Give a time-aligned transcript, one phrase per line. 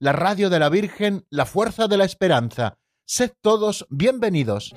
[0.00, 2.78] la radio de la Virgen, la fuerza de la esperanza.
[3.04, 4.72] Sed todos bienvenidos.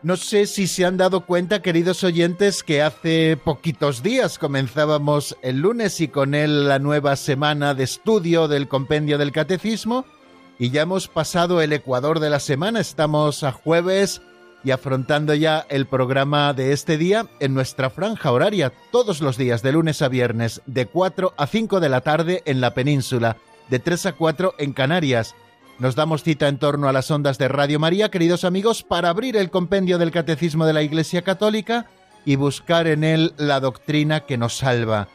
[0.00, 5.58] No sé si se han dado cuenta, queridos oyentes, que hace poquitos días comenzábamos el
[5.58, 10.06] lunes y con él la nueva semana de estudio del compendio del catecismo
[10.58, 14.22] y ya hemos pasado el ecuador de la semana, estamos a jueves
[14.64, 19.62] y afrontando ya el programa de este día en nuestra franja horaria, todos los días
[19.62, 23.36] de lunes a viernes, de 4 a 5 de la tarde en la península,
[23.70, 25.34] de 3 a 4 en Canarias
[25.78, 29.36] nos damos cita en torno a las ondas de Radio María, queridos amigos, para abrir
[29.36, 31.86] el compendio del Catecismo de la Iglesia Católica
[32.24, 35.06] y buscar en él la doctrina que nos salva.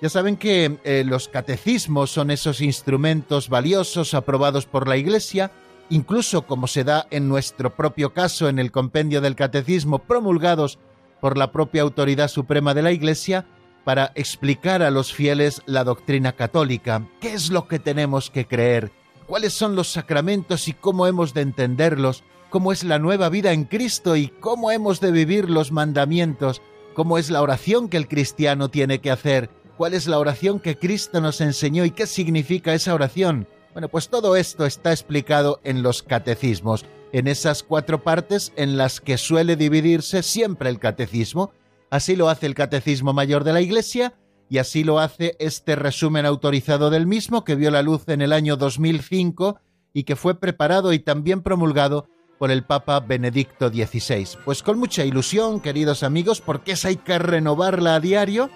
[0.00, 5.50] Ya saben que eh, los catecismos son esos instrumentos valiosos aprobados por la Iglesia,
[5.90, 10.78] incluso como se da en nuestro propio caso en el compendio del Catecismo, promulgados
[11.20, 13.46] por la propia autoridad suprema de la Iglesia,
[13.84, 18.92] para explicar a los fieles la doctrina católica, qué es lo que tenemos que creer,
[19.26, 23.64] cuáles son los sacramentos y cómo hemos de entenderlos, cómo es la nueva vida en
[23.64, 26.62] Cristo y cómo hemos de vivir los mandamientos,
[26.94, 30.76] cómo es la oración que el cristiano tiene que hacer, cuál es la oración que
[30.76, 33.46] Cristo nos enseñó y qué significa esa oración.
[33.72, 39.00] Bueno, pues todo esto está explicado en los catecismos, en esas cuatro partes en las
[39.00, 41.52] que suele dividirse siempre el catecismo.
[41.90, 44.14] Así lo hace el Catecismo Mayor de la Iglesia,
[44.50, 48.32] y así lo hace este resumen autorizado del mismo que vio la luz en el
[48.32, 49.60] año 2005
[49.92, 54.38] y que fue preparado y también promulgado por el Papa Benedicto XVI.
[54.44, 58.50] Pues con mucha ilusión, queridos amigos, porque es hay que renovarla a diario,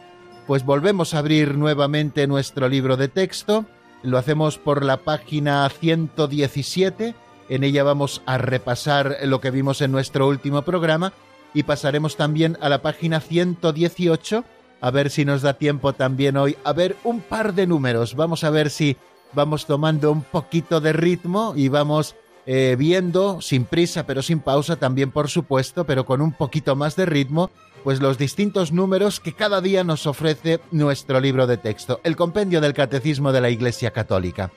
[0.47, 3.65] pues volvemos a abrir nuevamente nuestro libro de texto,
[4.03, 7.15] lo hacemos por la página 117,
[7.49, 11.13] en ella vamos a repasar lo que vimos en nuestro último programa
[11.55, 14.45] y pasaremos también a la página 118,
[14.81, 18.17] a ver si nos da tiempo también hoy a ver un par de números.
[18.17, 18.97] Vamos a ver si
[19.33, 22.17] vamos tomando un poquito de ritmo y vamos
[22.47, 26.97] eh, viendo, sin prisa pero sin pausa también por supuesto, pero con un poquito más
[26.97, 27.51] de ritmo,
[27.82, 32.60] pues los distintos números que cada día nos ofrece nuestro libro de texto, el compendio
[32.60, 34.53] del Catecismo de la Iglesia Católica.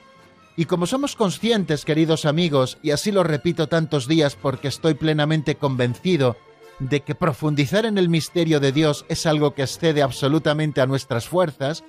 [0.56, 5.56] Y como somos conscientes, queridos amigos, y así lo repito tantos días porque estoy plenamente
[5.56, 6.36] convencido
[6.78, 11.28] de que profundizar en el misterio de Dios es algo que excede absolutamente a nuestras
[11.28, 11.84] fuerzas,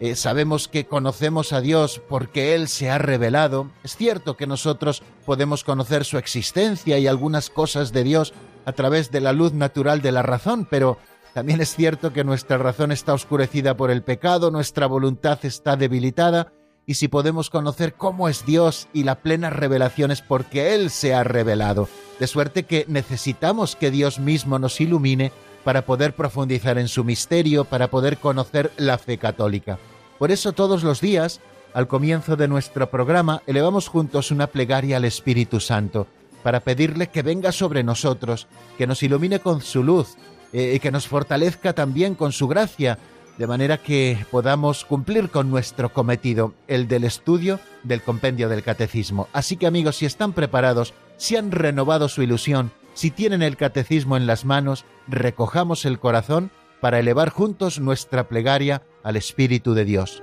[0.00, 3.68] eh, sabemos que conocemos a Dios porque Él se ha revelado.
[3.82, 8.32] Es cierto que nosotros podemos conocer su existencia y algunas cosas de Dios
[8.68, 10.98] a través de la luz natural de la razón, pero
[11.32, 16.52] también es cierto que nuestra razón está oscurecida por el pecado, nuestra voluntad está debilitada,
[16.84, 21.14] y si podemos conocer cómo es Dios y la plena revelación es porque Él se
[21.14, 21.88] ha revelado.
[22.20, 25.32] De suerte que necesitamos que Dios mismo nos ilumine
[25.64, 29.78] para poder profundizar en su misterio, para poder conocer la fe católica.
[30.18, 31.40] Por eso todos los días,
[31.72, 36.06] al comienzo de nuestro programa, elevamos juntos una plegaria al Espíritu Santo,
[36.42, 40.16] para pedirle que venga sobre nosotros, que nos ilumine con su luz,
[40.52, 42.98] eh, y que nos fortalezca también con su gracia,
[43.36, 49.28] de manera que podamos cumplir con nuestro cometido, el del estudio del compendio del catecismo.
[49.32, 54.16] Así que amigos, si están preparados, si han renovado su ilusión, si tienen el catecismo
[54.16, 56.50] en las manos, recojamos el corazón
[56.80, 60.22] para elevar juntos nuestra plegaria al Espíritu de Dios.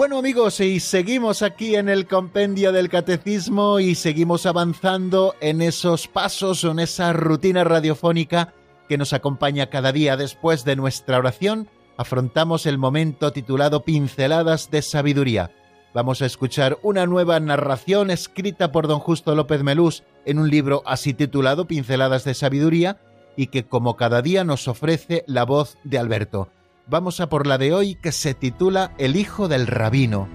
[0.00, 6.08] Bueno amigos, y seguimos aquí en el compendio del catecismo y seguimos avanzando en esos
[6.08, 8.54] pasos o en esa rutina radiofónica
[8.88, 11.68] que nos acompaña cada día después de nuestra oración.
[11.98, 15.50] Afrontamos el momento titulado Pinceladas de Sabiduría.
[15.92, 20.82] Vamos a escuchar una nueva narración escrita por don Justo López Melús en un libro
[20.86, 22.98] así titulado Pinceladas de Sabiduría
[23.36, 26.48] y que como cada día nos ofrece la voz de Alberto
[26.90, 30.28] vamos a por la de hoy que se titula El hijo del rabino.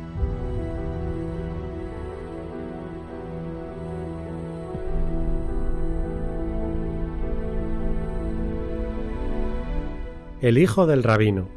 [10.42, 11.50] El hijo del rabino.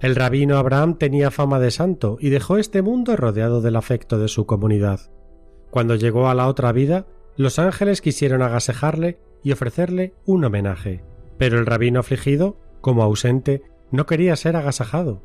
[0.00, 4.28] El rabino Abraham tenía fama de santo y dejó este mundo rodeado del afecto de
[4.28, 5.00] su comunidad.
[5.70, 11.04] Cuando llegó a la otra vida, los ángeles quisieron agasajarle y ofrecerle un homenaje.
[11.38, 13.62] Pero el rabino afligido, como ausente,
[13.92, 15.22] no quería ser agasajado.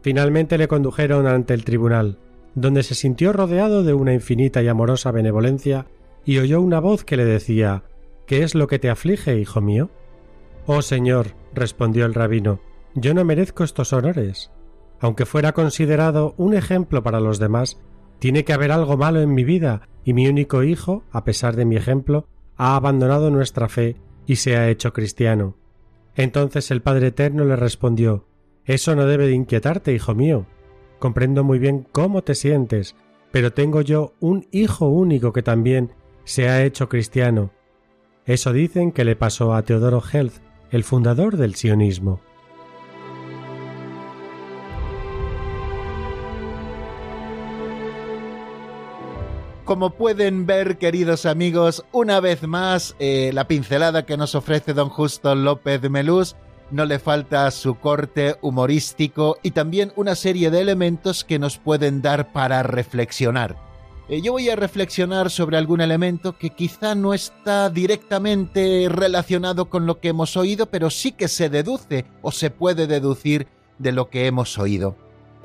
[0.00, 2.18] Finalmente le condujeron ante el tribunal,
[2.54, 5.86] donde se sintió rodeado de una infinita y amorosa benevolencia
[6.24, 7.84] y oyó una voz que le decía
[8.26, 9.90] ¿Qué es lo que te aflige, hijo mío?
[10.66, 12.60] Oh Señor, respondió el rabino,
[12.94, 14.50] yo no merezco estos honores.
[15.00, 17.80] Aunque fuera considerado un ejemplo para los demás,
[18.18, 21.64] tiene que haber algo malo en mi vida, y mi único hijo, a pesar de
[21.64, 22.26] mi ejemplo,
[22.62, 23.96] ha abandonado nuestra fe
[24.26, 25.56] y se ha hecho cristiano.
[26.14, 28.26] Entonces el Padre Eterno le respondió
[28.66, 30.44] Eso no debe de inquietarte, hijo mío.
[30.98, 32.96] Comprendo muy bien cómo te sientes,
[33.32, 37.50] pero tengo yo un hijo único que también se ha hecho cristiano.
[38.26, 40.34] Eso dicen que le pasó a Teodoro Health,
[40.70, 42.20] el fundador del sionismo.
[49.70, 54.88] Como pueden ver, queridos amigos, una vez más, eh, la pincelada que nos ofrece don
[54.88, 56.34] Justo López Melús
[56.72, 62.02] no le falta su corte humorístico y también una serie de elementos que nos pueden
[62.02, 63.58] dar para reflexionar.
[64.08, 69.86] Eh, yo voy a reflexionar sobre algún elemento que quizá no está directamente relacionado con
[69.86, 73.46] lo que hemos oído, pero sí que se deduce o se puede deducir
[73.78, 74.96] de lo que hemos oído.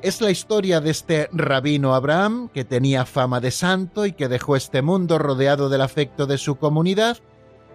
[0.02, 4.54] Es la historia de este rabino Abraham, que tenía fama de santo y que dejó
[4.54, 7.16] este mundo rodeado del afecto de su comunidad,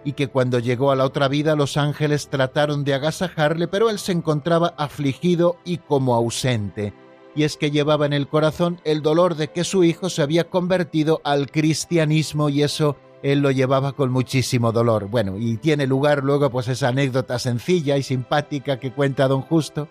[0.04, 3.98] y que cuando llegó a la otra vida los ángeles trataron de agasajarle, pero él
[3.98, 6.94] se encontraba afligido y como ausente.
[7.34, 10.48] Y es que llevaba en el corazón el dolor de que su hijo se había
[10.48, 15.08] convertido al cristianismo y eso él lo llevaba con muchísimo dolor.
[15.08, 19.88] Bueno, y tiene lugar luego pues esa anécdota sencilla y simpática que cuenta don Justo,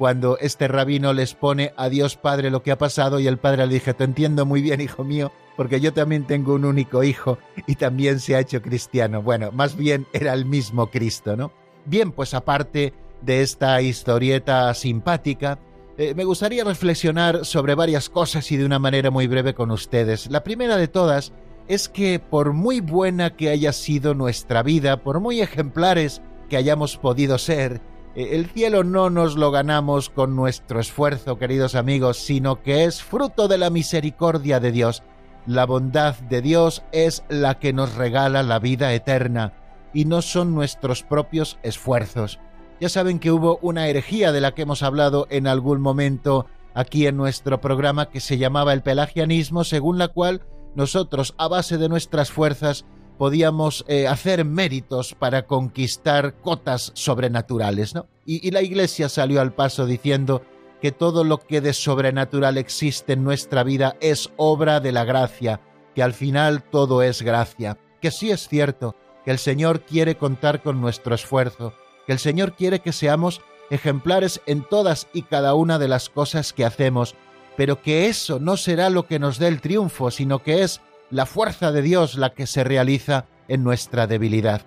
[0.00, 3.66] cuando este rabino les pone a Dios Padre lo que ha pasado y el padre
[3.66, 7.36] le dije, te entiendo muy bien, hijo mío, porque yo también tengo un único hijo
[7.66, 9.20] y también se ha hecho cristiano.
[9.20, 11.52] Bueno, más bien era el mismo Cristo, ¿no?
[11.84, 15.58] Bien, pues aparte de esta historieta simpática,
[15.98, 20.30] eh, me gustaría reflexionar sobre varias cosas y de una manera muy breve con ustedes.
[20.30, 21.34] La primera de todas
[21.68, 26.96] es que por muy buena que haya sido nuestra vida, por muy ejemplares que hayamos
[26.96, 27.82] podido ser,
[28.14, 33.46] el cielo no nos lo ganamos con nuestro esfuerzo, queridos amigos, sino que es fruto
[33.46, 35.02] de la misericordia de Dios.
[35.46, 39.52] La bondad de Dios es la que nos regala la vida eterna,
[39.92, 42.40] y no son nuestros propios esfuerzos.
[42.80, 47.06] Ya saben que hubo una herejía de la que hemos hablado en algún momento aquí
[47.06, 50.42] en nuestro programa que se llamaba el pelagianismo, según la cual
[50.74, 52.84] nosotros, a base de nuestras fuerzas,
[53.20, 58.06] podíamos eh, hacer méritos para conquistar cotas sobrenaturales, ¿no?
[58.24, 60.40] Y, y la Iglesia salió al paso diciendo
[60.80, 65.60] que todo lo que de sobrenatural existe en nuestra vida es obra de la gracia,
[65.94, 68.96] que al final todo es gracia, que sí es cierto,
[69.26, 71.74] que el Señor quiere contar con nuestro esfuerzo,
[72.06, 76.54] que el Señor quiere que seamos ejemplares en todas y cada una de las cosas
[76.54, 77.14] que hacemos,
[77.54, 81.26] pero que eso no será lo que nos dé el triunfo, sino que es la
[81.26, 84.62] fuerza de Dios la que se realiza en nuestra debilidad.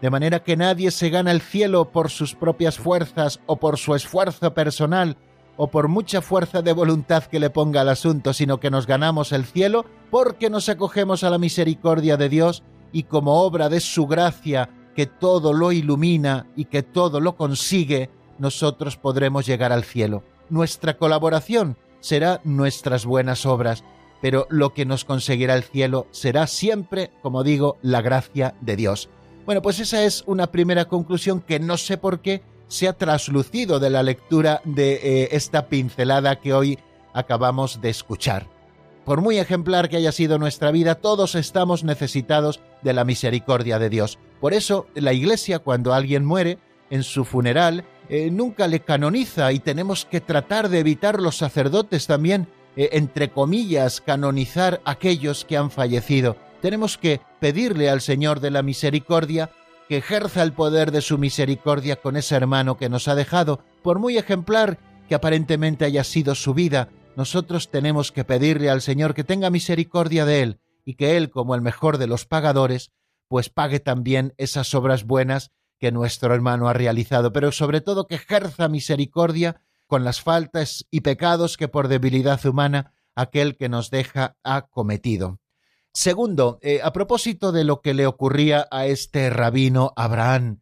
[0.00, 3.94] De manera que nadie se gana el cielo por sus propias fuerzas o por su
[3.94, 5.16] esfuerzo personal
[5.56, 9.32] o por mucha fuerza de voluntad que le ponga al asunto, sino que nos ganamos
[9.32, 14.06] el cielo porque nos acogemos a la misericordia de Dios y como obra de su
[14.06, 20.22] gracia que todo lo ilumina y que todo lo consigue, nosotros podremos llegar al cielo.
[20.50, 23.84] Nuestra colaboración será nuestras buenas obras,
[24.24, 29.10] pero lo que nos conseguirá el cielo será siempre, como digo, la gracia de Dios.
[29.44, 33.80] Bueno, pues esa es una primera conclusión que no sé por qué se ha traslucido
[33.80, 36.78] de la lectura de eh, esta pincelada que hoy
[37.12, 38.46] acabamos de escuchar.
[39.04, 43.90] Por muy ejemplar que haya sido nuestra vida, todos estamos necesitados de la misericordia de
[43.90, 44.18] Dios.
[44.40, 46.56] Por eso la Iglesia, cuando alguien muere,
[46.88, 52.06] en su funeral, eh, nunca le canoniza y tenemos que tratar de evitar los sacerdotes
[52.06, 56.36] también, eh, entre comillas, canonizar aquellos que han fallecido.
[56.60, 59.50] Tenemos que pedirle al Señor de la Misericordia
[59.88, 63.98] que ejerza el poder de su misericordia con ese hermano que nos ha dejado, por
[63.98, 64.78] muy ejemplar
[65.08, 70.24] que aparentemente haya sido su vida, nosotros tenemos que pedirle al Señor que tenga misericordia
[70.24, 72.92] de él y que él, como el mejor de los pagadores,
[73.28, 78.16] pues pague también esas obras buenas que nuestro hermano ha realizado, pero sobre todo que
[78.16, 84.36] ejerza misericordia con las faltas y pecados que por debilidad humana aquel que nos deja
[84.42, 85.38] ha cometido.
[85.92, 90.60] Segundo, eh, a propósito de lo que le ocurría a este rabino Abraham,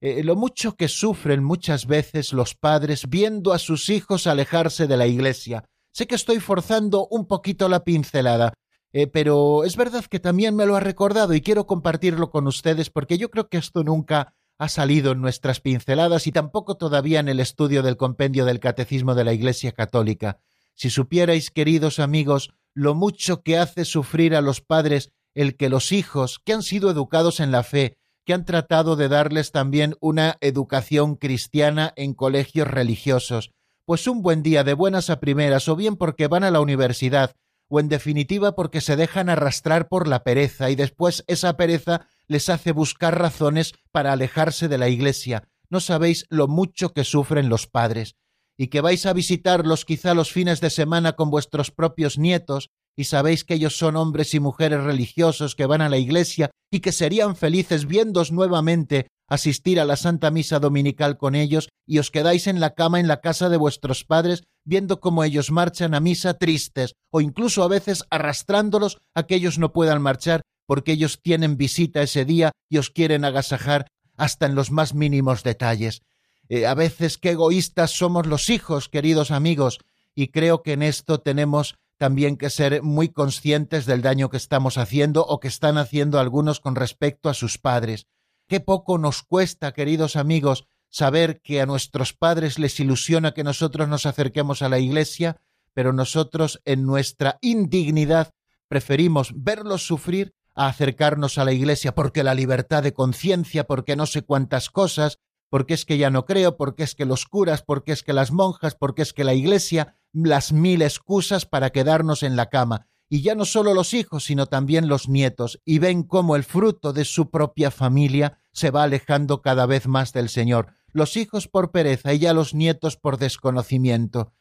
[0.00, 4.98] eh, lo mucho que sufren muchas veces los padres viendo a sus hijos alejarse de
[4.98, 5.64] la iglesia.
[5.92, 8.52] Sé que estoy forzando un poquito la pincelada,
[8.92, 12.90] eh, pero es verdad que también me lo ha recordado y quiero compartirlo con ustedes
[12.90, 17.28] porque yo creo que esto nunca ha salido en nuestras pinceladas y tampoco todavía en
[17.28, 20.38] el estudio del compendio del Catecismo de la Iglesia Católica.
[20.74, 25.92] Si supierais, queridos amigos, lo mucho que hace sufrir a los padres el que los
[25.92, 30.36] hijos, que han sido educados en la fe, que han tratado de darles también una
[30.40, 33.50] educación cristiana en colegios religiosos,
[33.84, 37.36] pues un buen día de buenas a primeras, o bien porque van a la universidad,
[37.68, 42.48] o en definitiva porque se dejan arrastrar por la pereza y después esa pereza les
[42.48, 45.48] hace buscar razones para alejarse de la Iglesia.
[45.70, 48.16] No sabéis lo mucho que sufren los padres
[48.56, 53.04] y que vais a visitarlos quizá los fines de semana con vuestros propios nietos, y
[53.04, 56.92] sabéis que ellos son hombres y mujeres religiosos que van a la iglesia y que
[56.92, 62.46] serían felices viéndos nuevamente asistir a la Santa Misa Dominical con ellos, y os quedáis
[62.46, 66.34] en la cama en la casa de vuestros padres viendo cómo ellos marchan a misa
[66.34, 71.56] tristes, o incluso a veces arrastrándolos a que ellos no puedan marchar porque ellos tienen
[71.56, 76.02] visita ese día y os quieren agasajar hasta en los más mínimos detalles.
[76.48, 79.78] Eh, a veces qué egoístas somos los hijos, queridos amigos,
[80.14, 84.78] y creo que en esto tenemos también que ser muy conscientes del daño que estamos
[84.78, 88.06] haciendo o que están haciendo algunos con respecto a sus padres.
[88.46, 93.88] Qué poco nos cuesta, queridos amigos, saber que a nuestros padres les ilusiona que nosotros
[93.88, 95.40] nos acerquemos a la Iglesia,
[95.72, 98.32] pero nosotros en nuestra indignidad
[98.68, 104.06] preferimos verlos sufrir a acercarnos a la Iglesia porque la libertad de conciencia, porque no
[104.06, 105.18] sé cuántas cosas,
[105.54, 108.32] porque es que ya no creo, porque es que los curas, porque es que las
[108.32, 112.88] monjas, porque es que la iglesia, las mil excusas para quedarnos en la cama.
[113.08, 116.92] Y ya no solo los hijos, sino también los nietos, y ven cómo el fruto
[116.92, 121.70] de su propia familia se va alejando cada vez más del Señor, los hijos por
[121.70, 124.32] pereza y ya los nietos por desconocimiento.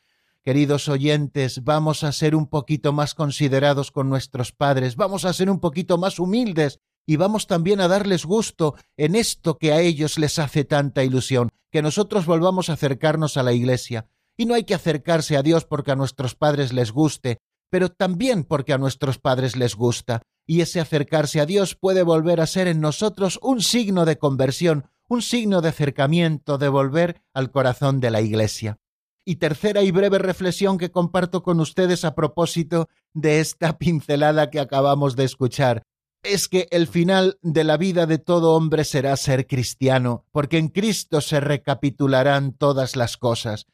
[0.44, 5.50] Queridos oyentes, vamos a ser un poquito más considerados con nuestros padres, vamos a ser
[5.50, 10.18] un poquito más humildes y vamos también a darles gusto en esto que a ellos
[10.18, 14.08] les hace tanta ilusión, que nosotros volvamos a acercarnos a la Iglesia.
[14.36, 18.44] Y no hay que acercarse a Dios porque a nuestros padres les guste, pero también
[18.44, 20.24] porque a nuestros padres les gusta.
[20.46, 24.90] Y ese acercarse a Dios puede volver a ser en nosotros un signo de conversión,
[25.08, 28.78] un signo de acercamiento, de volver al corazón de la Iglesia.
[29.26, 34.60] Y tercera y breve reflexión que comparto con ustedes a propósito de esta pincelada que
[34.60, 35.84] acabamos de escuchar
[36.24, 40.70] es que el final de la vida de todo hombre será ser cristiano, porque en
[40.70, 43.68] Cristo se recapitularán todas las cosas.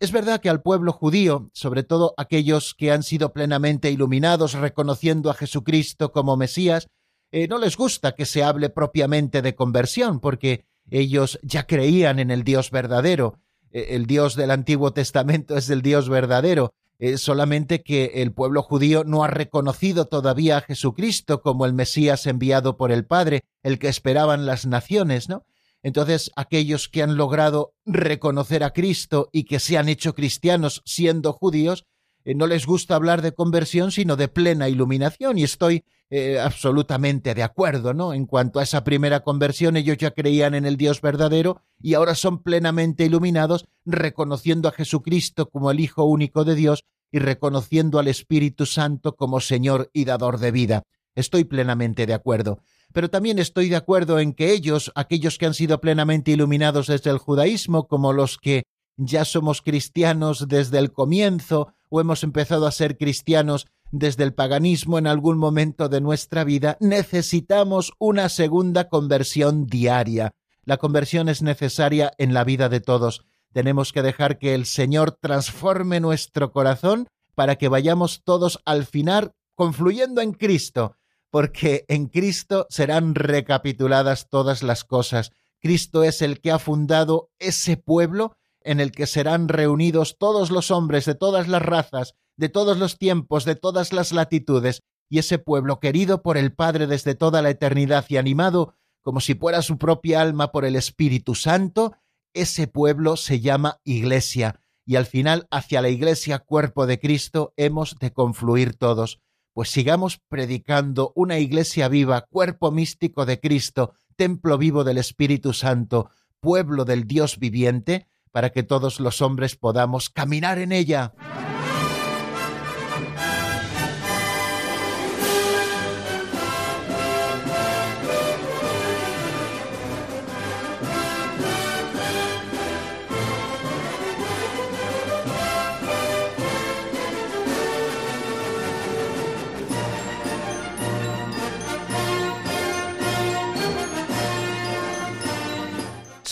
[0.00, 5.30] Es verdad que al pueblo judío, sobre todo aquellos que han sido plenamente iluminados reconociendo
[5.30, 6.88] a Jesucristo como Mesías,
[7.30, 12.30] eh, no les gusta que se hable propiamente de conversión, porque ellos ya creían en
[12.30, 13.38] el Dios verdadero.
[13.72, 16.74] Eh, el Dios del Antiguo Testamento es el Dios verdadero,
[17.16, 22.76] solamente que el pueblo judío no ha reconocido todavía a Jesucristo como el Mesías enviado
[22.76, 25.44] por el Padre, el que esperaban las naciones, ¿no?
[25.82, 31.32] Entonces, aquellos que han logrado reconocer a Cristo y que se han hecho cristianos siendo
[31.32, 31.86] judíos,
[32.24, 37.34] eh, no les gusta hablar de conversión, sino de plena iluminación, y estoy eh, absolutamente
[37.34, 38.12] de acuerdo, ¿no?
[38.12, 42.14] En cuanto a esa primera conversión, ellos ya creían en el Dios verdadero y ahora
[42.14, 48.08] son plenamente iluminados, reconociendo a Jesucristo como el Hijo único de Dios y reconociendo al
[48.08, 50.82] Espíritu Santo como Señor y dador de vida.
[51.14, 52.58] Estoy plenamente de acuerdo.
[52.92, 57.08] Pero también estoy de acuerdo en que ellos, aquellos que han sido plenamente iluminados desde
[57.08, 58.64] el judaísmo, como los que
[58.98, 64.98] ya somos cristianos desde el comienzo o hemos empezado a ser cristianos desde el paganismo
[64.98, 70.32] en algún momento de nuestra vida, necesitamos una segunda conversión diaria.
[70.64, 73.22] La conversión es necesaria en la vida de todos.
[73.52, 79.32] Tenemos que dejar que el Señor transforme nuestro corazón para que vayamos todos al final
[79.54, 80.96] confluyendo en Cristo,
[81.30, 85.32] porque en Cristo serán recapituladas todas las cosas.
[85.60, 88.32] Cristo es el que ha fundado ese pueblo
[88.62, 92.98] en el que serán reunidos todos los hombres de todas las razas, de todos los
[92.98, 97.50] tiempos, de todas las latitudes, y ese pueblo querido por el Padre desde toda la
[97.50, 101.94] eternidad y animado como si fuera su propia alma por el Espíritu Santo,
[102.34, 107.96] ese pueblo se llama Iglesia, y al final hacia la Iglesia, cuerpo de Cristo, hemos
[108.00, 109.20] de confluir todos.
[109.52, 116.10] Pues sigamos predicando una Iglesia viva, cuerpo místico de Cristo, templo vivo del Espíritu Santo,
[116.40, 121.12] pueblo del Dios viviente, para que todos los hombres podamos caminar en ella.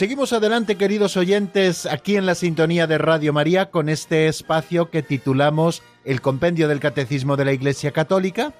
[0.00, 5.02] Seguimos adelante, queridos oyentes, aquí en la sintonía de Radio María con este espacio que
[5.02, 8.54] titulamos El Compendio del Catecismo de la Iglesia Católica,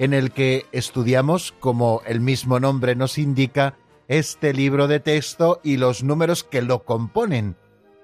[0.00, 3.76] en el que estudiamos, como el mismo nombre nos indica,
[4.08, 7.54] este libro de texto y los números que lo componen.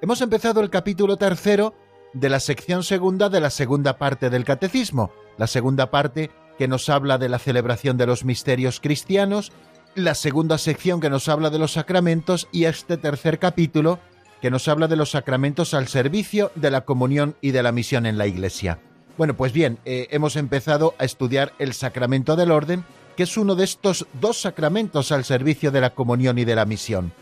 [0.00, 1.74] Hemos empezado el capítulo tercero
[2.12, 6.88] de la sección segunda de la segunda parte del Catecismo, la segunda parte que nos
[6.88, 9.50] habla de la celebración de los misterios cristianos
[9.96, 13.98] la segunda sección que nos habla de los sacramentos y este tercer capítulo
[14.42, 18.04] que nos habla de los sacramentos al servicio de la comunión y de la misión
[18.04, 18.78] en la Iglesia.
[19.16, 22.84] Bueno, pues bien, eh, hemos empezado a estudiar el sacramento del orden,
[23.16, 26.66] que es uno de estos dos sacramentos al servicio de la comunión y de la
[26.66, 27.12] misión.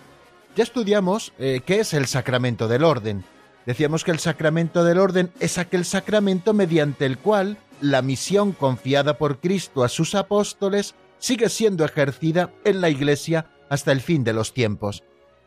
[0.57, 3.25] Ya estudiamos eh, qué es el sacramento del orden.
[3.67, 9.17] Decíamos que el sacramento del orden es aquel sacramento mediante el cual la misión confiada
[9.17, 14.35] por Cristo a sus apóstoles sigue siendo ejercida en la Iglesia hasta el fin de
[14.35, 15.05] los tiempos.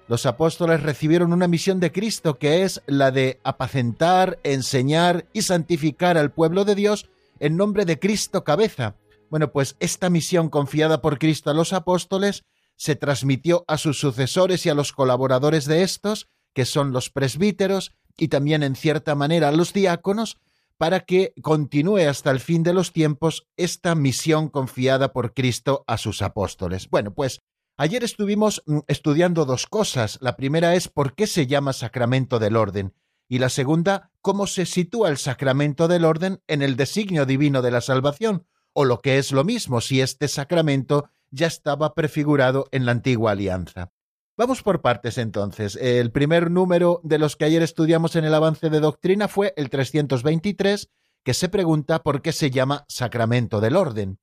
[0.07, 6.17] Los apóstoles recibieron una misión de Cristo que es la de apacentar, enseñar y santificar
[6.17, 8.95] al pueblo de Dios en nombre de Cristo cabeza.
[9.29, 12.41] Bueno, pues esta misión confiada por Cristo a los apóstoles
[12.75, 17.93] se transmitió a sus sucesores y a los colaboradores de estos, que son los presbíteros,
[18.17, 20.39] y también en cierta manera los diáconos,
[20.77, 25.97] para que continúe hasta el fin de los tiempos esta misión confiada por Cristo a
[25.97, 26.89] sus apóstoles.
[26.89, 27.41] Bueno, pues
[27.77, 30.19] ayer estuvimos mm, estudiando dos cosas.
[30.21, 32.93] La primera es por qué se llama sacramento del orden
[33.29, 37.71] y la segunda, cómo se sitúa el sacramento del orden en el designio divino de
[37.71, 42.85] la salvación, o lo que es lo mismo si este sacramento ya estaba prefigurado en
[42.85, 43.91] la antigua alianza.
[44.37, 45.75] Vamos por partes entonces.
[45.81, 49.71] El primer número de los que ayer estudiamos en el avance de doctrina fue el
[49.71, 50.91] 323,
[51.23, 54.19] que se pregunta por qué se llama sacramento del orden.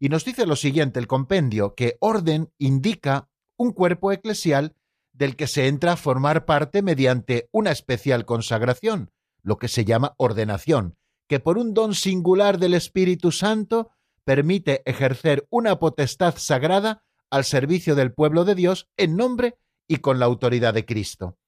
[0.00, 4.74] Y nos dice lo siguiente el compendio, que orden indica un cuerpo eclesial
[5.12, 9.12] del que se entra a formar parte mediante una especial consagración,
[9.44, 10.96] lo que se llama ordenación,
[11.28, 13.90] que por un don singular del Espíritu Santo
[14.24, 19.56] permite ejercer una potestad sagrada al servicio del pueblo de Dios en nombre
[19.88, 21.38] y con la autoridad de Cristo.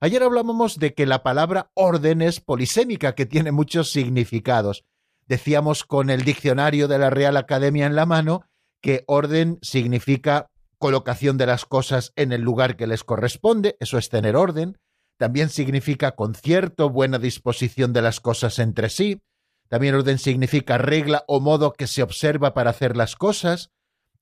[0.00, 4.84] Ayer hablábamos de que la palabra orden es polisémica, que tiene muchos significados.
[5.26, 8.44] Decíamos con el diccionario de la Real Academia en la mano
[8.80, 14.08] que orden significa colocación de las cosas en el lugar que les corresponde, eso es
[14.08, 14.78] tener orden.
[15.16, 19.20] También significa concierto, buena disposición de las cosas entre sí.
[19.68, 23.70] También orden significa regla o modo que se observa para hacer las cosas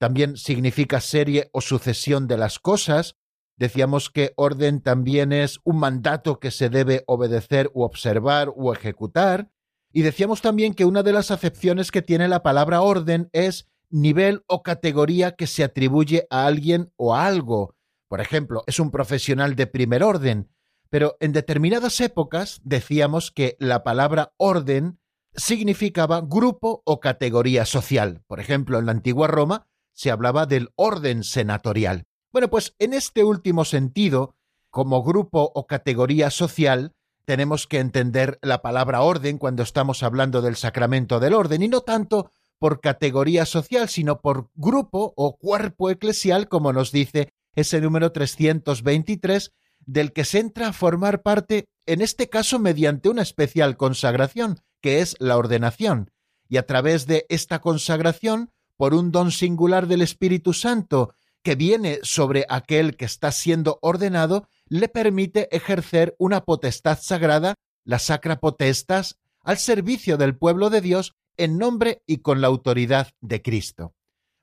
[0.00, 3.16] también significa serie o sucesión de las cosas.
[3.58, 9.50] Decíamos que orden también es un mandato que se debe obedecer u observar o ejecutar.
[9.92, 14.42] Y decíamos también que una de las acepciones que tiene la palabra orden es nivel
[14.46, 17.76] o categoría que se atribuye a alguien o a algo.
[18.08, 20.48] Por ejemplo, es un profesional de primer orden,
[20.88, 24.98] pero en determinadas épocas decíamos que la palabra orden
[25.34, 28.22] significaba grupo o categoría social.
[28.26, 29.66] Por ejemplo, en la antigua Roma
[30.00, 32.06] se hablaba del orden senatorial.
[32.32, 34.34] Bueno, pues en este último sentido,
[34.70, 36.94] como grupo o categoría social,
[37.26, 41.82] tenemos que entender la palabra orden cuando estamos hablando del sacramento del orden, y no
[41.82, 48.10] tanto por categoría social, sino por grupo o cuerpo eclesial, como nos dice ese número
[48.10, 54.60] 323, del que se entra a formar parte, en este caso mediante una especial consagración,
[54.80, 56.10] que es la ordenación,
[56.48, 61.12] y a través de esta consagración por un don singular del Espíritu Santo
[61.42, 67.98] que viene sobre aquel que está siendo ordenado, le permite ejercer una potestad sagrada, la
[67.98, 73.42] sacra potestas, al servicio del pueblo de Dios en nombre y con la autoridad de
[73.42, 73.92] Cristo.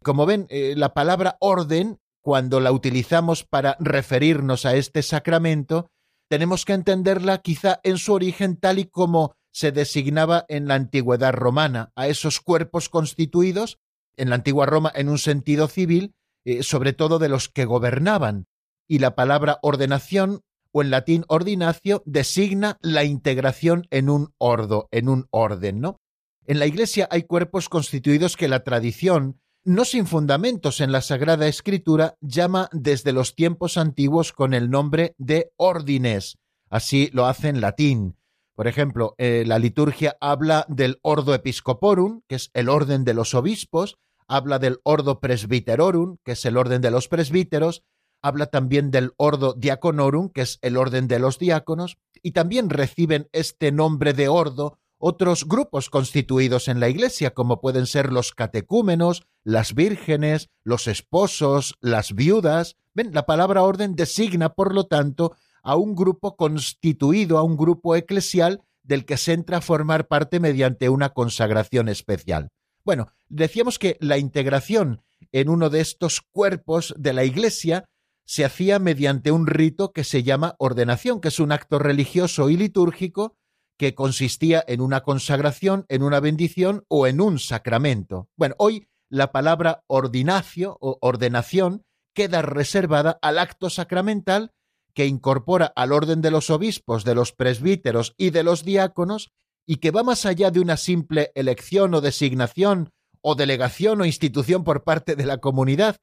[0.03, 5.89] Como ven, eh, la palabra orden, cuando la utilizamos para referirnos a este sacramento,
[6.29, 11.33] tenemos que entenderla quizá en su origen tal y como se designaba en la antigüedad
[11.33, 13.79] romana, a esos cuerpos constituidos,
[14.17, 16.13] en la antigua Roma en un sentido civil,
[16.45, 18.47] eh, sobre todo de los que gobernaban,
[18.87, 25.09] y la palabra ordenación o en latín ordinacio designa la integración en un ordo, en
[25.09, 25.99] un orden, ¿no?
[26.45, 31.47] En la Iglesia hay cuerpos constituidos que la tradición, no sin fundamentos en la Sagrada
[31.47, 36.37] Escritura, llama desde los tiempos antiguos con el nombre de ordines.
[36.69, 38.15] Así lo hace en latín.
[38.55, 43.35] Por ejemplo, eh, la liturgia habla del ordo episcoporum, que es el orden de los
[43.35, 47.83] obispos, habla del ordo presbiterorum, que es el orden de los presbíteros,
[48.21, 53.29] habla también del ordo diaconorum, que es el orden de los diáconos, y también reciben
[53.31, 59.27] este nombre de ordo otros grupos constituidos en la Iglesia, como pueden ser los catecúmenos,
[59.43, 62.77] las vírgenes, los esposos, las viudas.
[62.95, 68.63] La palabra orden designa, por lo tanto, a un grupo constituido, a un grupo eclesial
[68.81, 72.49] del que se entra a formar parte mediante una consagración especial.
[72.87, 77.83] Bueno, decíamos que la integración en uno de estos cuerpos de la Iglesia
[78.25, 82.55] se hacía mediante un rito que se llama ordenación, que es un acto religioso y
[82.55, 83.35] litúrgico
[83.77, 88.29] que consistía en una consagración, en una bendición o en un sacramento.
[88.37, 94.53] Bueno, hoy la palabra ordinacio o ordenación queda reservada al acto sacramental
[94.93, 99.33] que incorpora al orden de los obispos, de los presbíteros y de los diáconos
[99.67, 102.89] y que va más allá de una simple elección o designación
[103.21, 105.97] o delegación o institución por parte de la comunidad,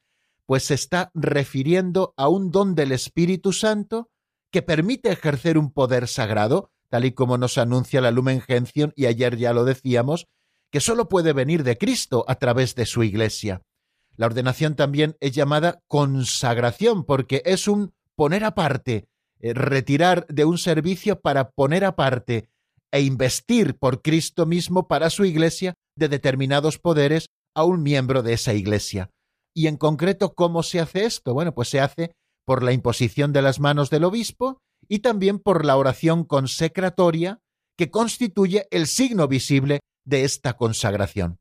[0.47, 4.11] pues se está refiriendo a un don del Espíritu Santo
[4.53, 9.07] que permite ejercer un poder sagrado tal y como nos anuncia la Lumen Gentium, y
[9.07, 10.29] ayer ya lo decíamos,
[10.71, 13.63] que sólo puede venir de Cristo a través de su Iglesia.
[14.17, 19.09] La ordenación también es llamada consagración, porque es un poner aparte,
[19.41, 22.49] eh, retirar de un servicio para poner aparte
[22.95, 28.35] e investir por Cristo mismo para su Iglesia de determinados poderes a un miembro de
[28.35, 29.11] esa Iglesia.
[29.53, 31.35] Y en concreto, ¿cómo se hace esto?
[31.35, 32.13] Bueno, pues se hace
[32.45, 37.41] por la imposición de las manos del obispo y también por la oración consecratoria
[37.77, 41.41] que constituye el signo visible de esta consagración.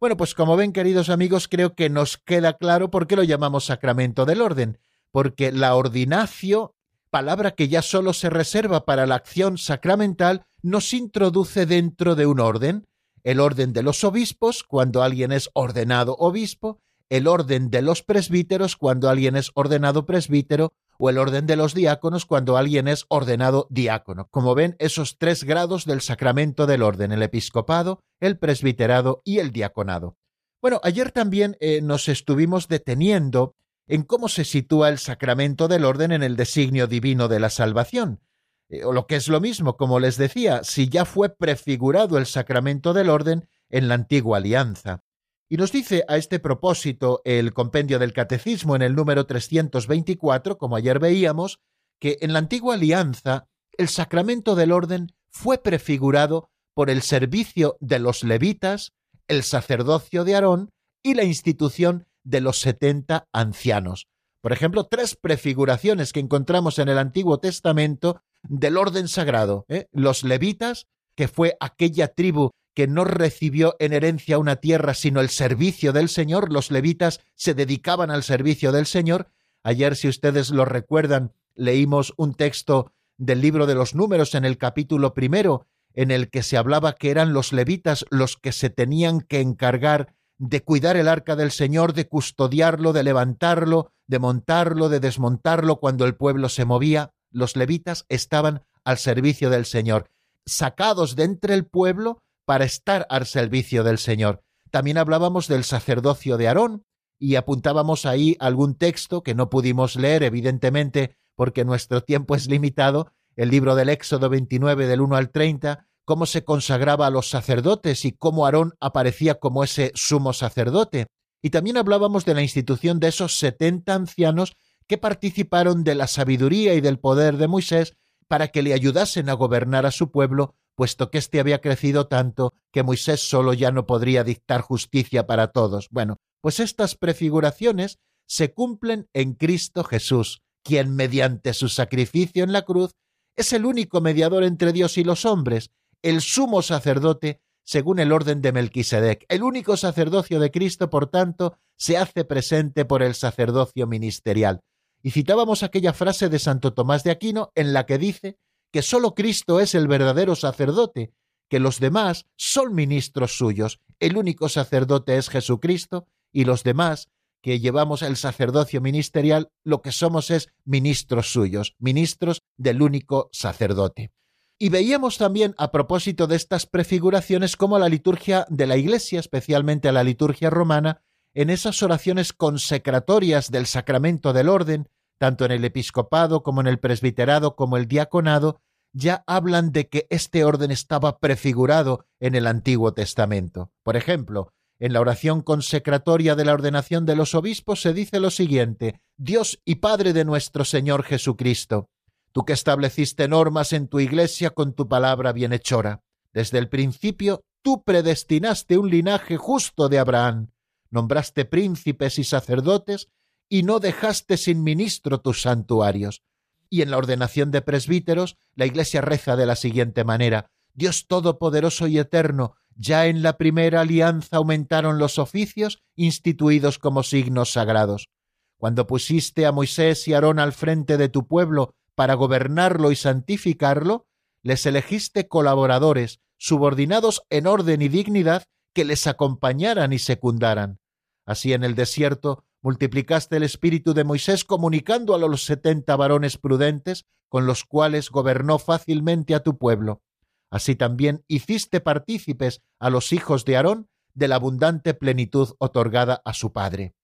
[0.00, 3.66] Bueno, pues como ven, queridos amigos, creo que nos queda claro por qué lo llamamos
[3.66, 4.78] sacramento del orden,
[5.10, 6.74] porque la ordinacio,
[7.10, 12.40] palabra que ya solo se reserva para la acción sacramental, nos introduce dentro de un
[12.40, 12.86] orden,
[13.22, 18.76] el orden de los obispos, cuando alguien es ordenado obispo, el orden de los presbíteros
[18.76, 23.66] cuando alguien es ordenado presbítero o el orden de los diáconos cuando alguien es ordenado
[23.68, 24.28] diácono.
[24.30, 29.52] Como ven, esos tres grados del sacramento del orden, el episcopado, el presbiterado y el
[29.52, 30.16] diaconado.
[30.62, 33.54] Bueno, ayer también eh, nos estuvimos deteniendo
[33.86, 38.20] en cómo se sitúa el sacramento del orden en el designio divino de la salvación.
[38.68, 42.26] Eh, o lo que es lo mismo, como les decía, si ya fue prefigurado el
[42.26, 45.02] sacramento del orden en la antigua alianza.
[45.48, 50.76] Y nos dice a este propósito el compendio del Catecismo en el número 324, como
[50.76, 51.60] ayer veíamos,
[52.00, 53.46] que en la antigua alianza
[53.76, 58.92] el sacramento del orden fue prefigurado por el servicio de los levitas,
[59.28, 60.70] el sacerdocio de Aarón
[61.02, 64.08] y la institución de los setenta ancianos.
[64.44, 69.64] Por ejemplo, tres prefiguraciones que encontramos en el Antiguo Testamento del orden sagrado.
[69.70, 69.88] ¿eh?
[69.90, 75.30] Los levitas, que fue aquella tribu que no recibió en herencia una tierra sino el
[75.30, 79.30] servicio del Señor, los levitas se dedicaban al servicio del Señor.
[79.62, 84.58] Ayer, si ustedes lo recuerdan, leímos un texto del libro de los números en el
[84.58, 89.22] capítulo primero, en el que se hablaba que eran los levitas los que se tenían
[89.22, 95.00] que encargar de cuidar el arca del Señor, de custodiarlo, de levantarlo, de montarlo, de
[95.00, 97.12] desmontarlo cuando el pueblo se movía.
[97.30, 100.10] Los levitas estaban al servicio del Señor,
[100.46, 104.42] sacados de entre el pueblo para estar al servicio del Señor.
[104.70, 106.84] También hablábamos del sacerdocio de Aarón
[107.18, 113.12] y apuntábamos ahí algún texto que no pudimos leer, evidentemente, porque nuestro tiempo es limitado,
[113.36, 118.04] el libro del Éxodo 29 del 1 al 30, cómo se consagraba a los sacerdotes
[118.04, 121.06] y cómo Aarón aparecía como ese sumo sacerdote.
[121.42, 124.54] Y también hablábamos de la institución de esos setenta ancianos
[124.86, 127.96] que participaron de la sabiduría y del poder de Moisés
[128.28, 132.54] para que le ayudasen a gobernar a su pueblo puesto que éste había crecido tanto
[132.72, 135.88] que Moisés solo ya no podría dictar justicia para todos.
[135.90, 142.62] Bueno, pues estas prefiguraciones se cumplen en Cristo Jesús, quien mediante su sacrificio en la
[142.62, 142.92] cruz
[143.36, 145.70] es el único mediador entre Dios y los hombres,
[146.04, 149.24] el sumo sacerdote según el orden de Melquisedec.
[149.28, 154.60] El único sacerdocio de Cristo, por tanto, se hace presente por el sacerdocio ministerial.
[155.02, 158.36] Y citábamos aquella frase de Santo Tomás de Aquino en la que dice
[158.70, 161.14] que sólo Cristo es el verdadero sacerdote,
[161.48, 163.80] que los demás son ministros suyos.
[163.98, 167.08] El único sacerdote es Jesucristo y los demás
[167.40, 174.12] que llevamos el sacerdocio ministerial, lo que somos es ministros suyos, ministros del único sacerdote.
[174.58, 179.90] Y veíamos también, a propósito de estas prefiguraciones, como la liturgia de la Iglesia, especialmente
[179.90, 181.02] la liturgia romana,
[181.34, 184.88] en esas oraciones consecratorias del sacramento del orden,
[185.18, 188.60] tanto en el episcopado como en el presbiterado como el diaconado,
[188.92, 193.72] ya hablan de que este orden estaba prefigurado en el Antiguo Testamento.
[193.82, 198.30] Por ejemplo, en la oración consecratoria de la ordenación de los obispos se dice lo
[198.30, 201.88] siguiente, Dios y Padre de nuestro Señor Jesucristo,
[202.34, 206.02] tú que estableciste normas en tu iglesia con tu palabra bienhechora.
[206.32, 210.50] Desde el principio tú predestinaste un linaje justo de Abraham,
[210.90, 213.08] nombraste príncipes y sacerdotes,
[213.48, 216.22] y no dejaste sin ministro tus santuarios.
[216.68, 221.86] Y en la ordenación de presbíteros, la iglesia reza de la siguiente manera, Dios Todopoderoso
[221.86, 228.08] y Eterno, ya en la primera alianza aumentaron los oficios instituidos como signos sagrados.
[228.56, 234.06] Cuando pusiste a Moisés y Aarón al frente de tu pueblo para gobernarlo y santificarlo,
[234.42, 240.80] les elegiste colaboradores, subordinados en orden y dignidad, que les acompañaran y secundaran.
[241.24, 247.06] Así en el desierto multiplicaste el espíritu de Moisés comunicando a los setenta varones prudentes,
[247.28, 250.02] con los cuales gobernó fácilmente a tu pueblo.
[250.50, 256.32] Así también hiciste partícipes a los hijos de Aarón de la abundante plenitud otorgada a
[256.32, 256.94] su padre.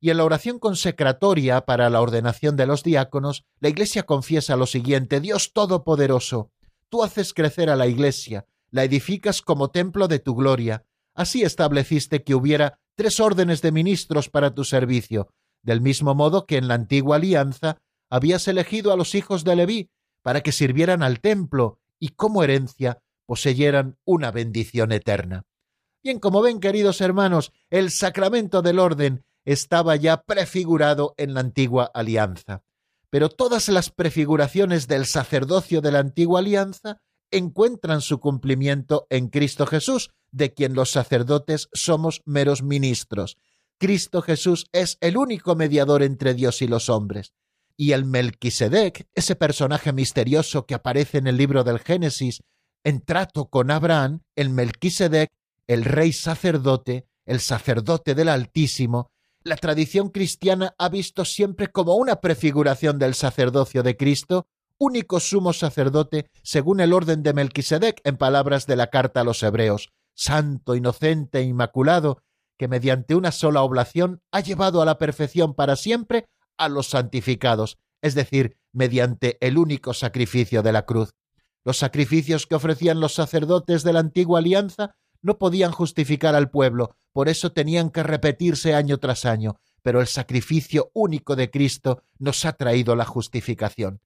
[0.00, 4.66] Y en la oración consecratoria para la ordenación de los diáconos, la Iglesia confiesa lo
[4.66, 6.50] siguiente, Dios Todopoderoso,
[6.88, 10.84] tú haces crecer a la Iglesia, la edificas como templo de tu gloria.
[11.14, 15.28] Así estableciste que hubiera tres órdenes de ministros para tu servicio,
[15.62, 17.78] del mismo modo que en la antigua alianza
[18.10, 19.90] habías elegido a los hijos de Leví
[20.22, 25.44] para que sirvieran al templo y como herencia poseyeran una bendición eterna.
[26.02, 31.90] Bien, como ven, queridos hermanos, el sacramento del orden estaba ya prefigurado en la antigua
[31.94, 32.62] alianza.
[33.08, 39.66] Pero todas las prefiguraciones del sacerdocio de la antigua alianza encuentran su cumplimiento en Cristo
[39.66, 43.38] Jesús, de quien los sacerdotes somos meros ministros.
[43.78, 47.32] Cristo Jesús es el único mediador entre Dios y los hombres
[47.76, 52.42] y el Melquisedec, ese personaje misterioso que aparece en el libro del Génesis,
[52.84, 55.30] en trato con Abraham, el Melquisedec,
[55.66, 59.10] el rey sacerdote, el sacerdote del Altísimo,
[59.46, 65.52] la tradición cristiana ha visto siempre como una prefiguración del sacerdocio de Cristo, único sumo
[65.52, 70.74] sacerdote según el orden de Melquisedec en palabras de la carta a los hebreos, santo,
[70.74, 72.22] inocente e inmaculado,
[72.58, 76.26] que mediante una sola oblación ha llevado a la perfección para siempre
[76.58, 81.14] a los santificados, es decir, mediante el único sacrificio de la cruz.
[81.64, 86.94] Los sacrificios que ofrecían los sacerdotes de la antigua alianza no podían justificar al pueblo,
[87.12, 92.44] por eso tenían que repetirse año tras año, pero el sacrificio único de Cristo nos
[92.44, 94.00] ha traído la justificación.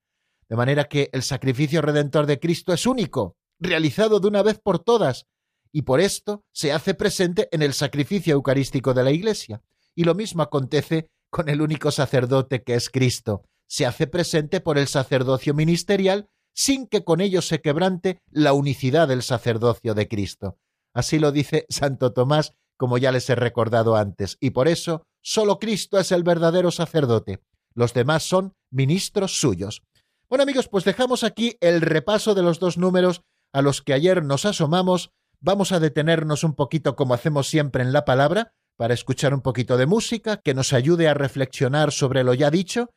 [0.49, 4.79] De manera que el sacrificio redentor de Cristo es único, realizado de una vez por
[4.79, 5.27] todas,
[5.71, 9.63] y por esto se hace presente en el sacrificio eucarístico de la Iglesia.
[9.95, 13.43] Y lo mismo acontece con el único sacerdote que es Cristo.
[13.67, 19.07] Se hace presente por el sacerdocio ministerial sin que con ello se quebrante la unicidad
[19.07, 20.59] del sacerdocio de Cristo.
[20.95, 25.59] Así lo dice Santo Tomás, como ya les he recordado antes, y por eso solo
[25.59, 27.41] Cristo es el verdadero sacerdote.
[27.75, 29.83] Los demás son ministros suyos.
[30.29, 33.23] Bueno amigos, pues dejamos aquí el repaso de los dos números
[33.53, 35.11] a los que ayer nos asomamos.
[35.41, 39.77] Vamos a detenernos un poquito como hacemos siempre en la palabra, para escuchar un poquito
[39.77, 42.89] de música que nos ayude a reflexionar sobre lo ya dicho.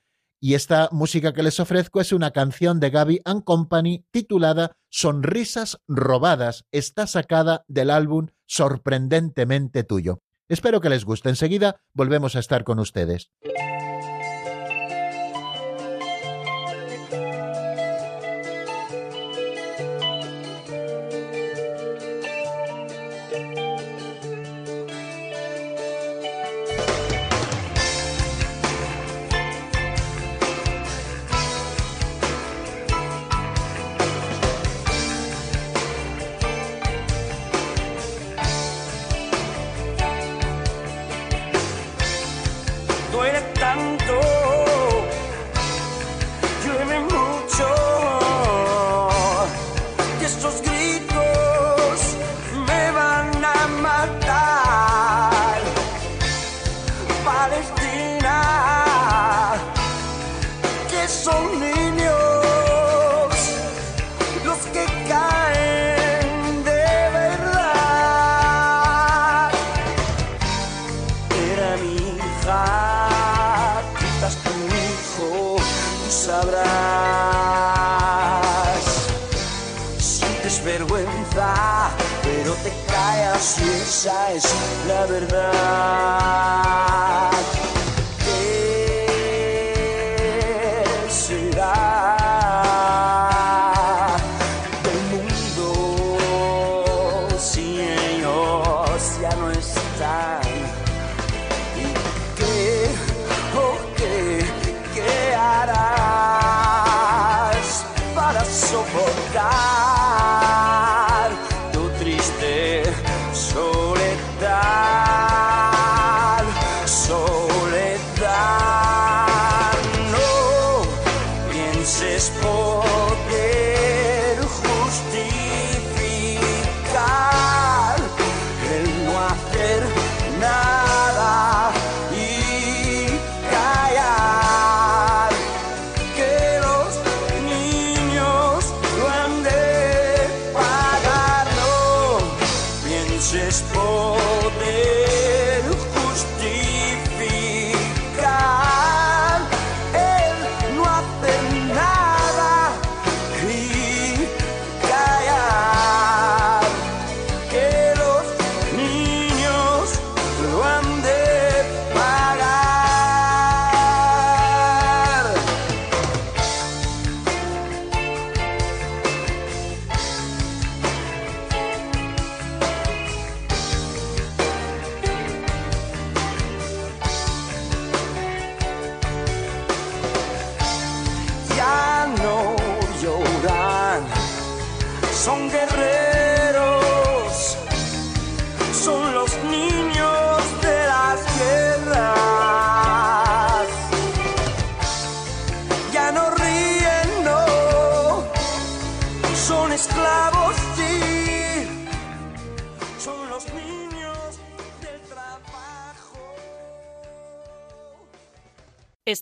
[0.43, 6.65] Y esta música que les ofrezco es una canción de Gaby Company titulada Sonrisas robadas.
[6.73, 10.19] Está sacada del álbum Sorprendentemente tuyo.
[10.49, 11.29] Espero que les guste.
[11.29, 13.32] Enseguida volvemos a estar con ustedes.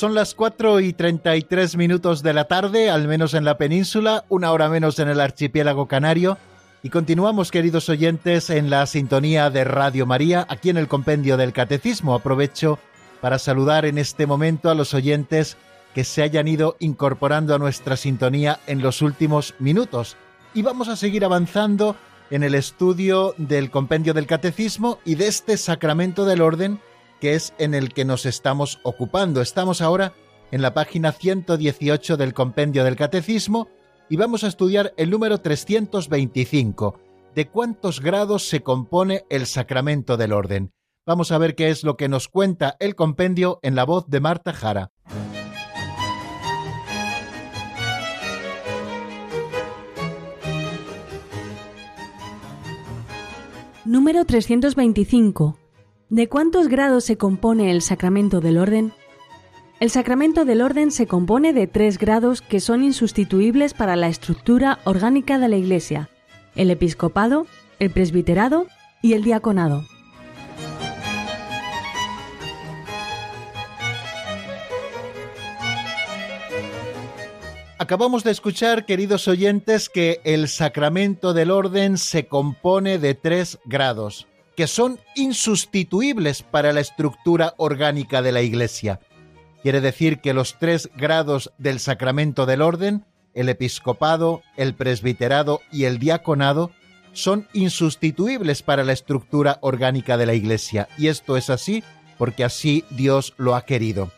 [0.00, 4.50] Son las 4 y 33 minutos de la tarde, al menos en la península, una
[4.50, 6.38] hora menos en el archipiélago canario,
[6.82, 11.52] y continuamos, queridos oyentes, en la sintonía de Radio María, aquí en el Compendio del
[11.52, 12.14] Catecismo.
[12.14, 12.78] Aprovecho
[13.20, 15.58] para saludar en este momento a los oyentes
[15.94, 20.16] que se hayan ido incorporando a nuestra sintonía en los últimos minutos.
[20.54, 21.94] Y vamos a seguir avanzando
[22.30, 26.80] en el estudio del Compendio del Catecismo y de este sacramento del orden
[27.20, 29.40] que es en el que nos estamos ocupando.
[29.40, 30.14] Estamos ahora
[30.50, 33.68] en la página 118 del Compendio del Catecismo
[34.08, 36.98] y vamos a estudiar el número 325,
[37.34, 40.72] de cuántos grados se compone el sacramento del orden.
[41.06, 44.20] Vamos a ver qué es lo que nos cuenta el compendio en la voz de
[44.20, 44.90] Marta Jara.
[53.84, 55.59] Número 325
[56.10, 58.92] ¿De cuántos grados se compone el sacramento del orden?
[59.78, 64.80] El sacramento del orden se compone de tres grados que son insustituibles para la estructura
[64.82, 66.10] orgánica de la Iglesia,
[66.56, 67.46] el episcopado,
[67.78, 68.66] el presbiterado
[69.00, 69.84] y el diaconado.
[77.78, 84.26] Acabamos de escuchar, queridos oyentes, que el sacramento del orden se compone de tres grados
[84.60, 89.00] que son insustituibles para la estructura orgánica de la Iglesia.
[89.62, 95.84] Quiere decir que los tres grados del sacramento del orden, el episcopado, el presbiterado y
[95.84, 96.72] el diaconado,
[97.14, 100.90] son insustituibles para la estructura orgánica de la Iglesia.
[100.98, 101.82] Y esto es así
[102.18, 104.10] porque así Dios lo ha querido.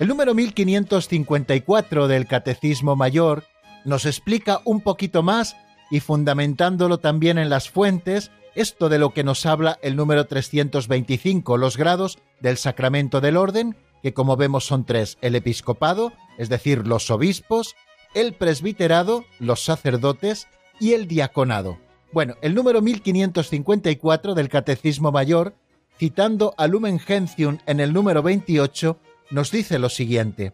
[0.00, 3.44] El número 1554 del Catecismo Mayor
[3.84, 5.54] nos explica un poquito más
[5.88, 11.56] y fundamentándolo también en las fuentes, esto de lo que nos habla el número 325,
[11.56, 16.86] los grados del sacramento del orden, que como vemos son tres, el episcopado, es decir,
[16.86, 17.74] los obispos,
[18.14, 20.46] el presbiterado, los sacerdotes
[20.78, 21.78] y el diaconado.
[22.12, 25.54] Bueno, el número 1554 del Catecismo Mayor,
[25.98, 28.98] citando a Lumen Gentium en el número 28,
[29.30, 30.52] nos dice lo siguiente.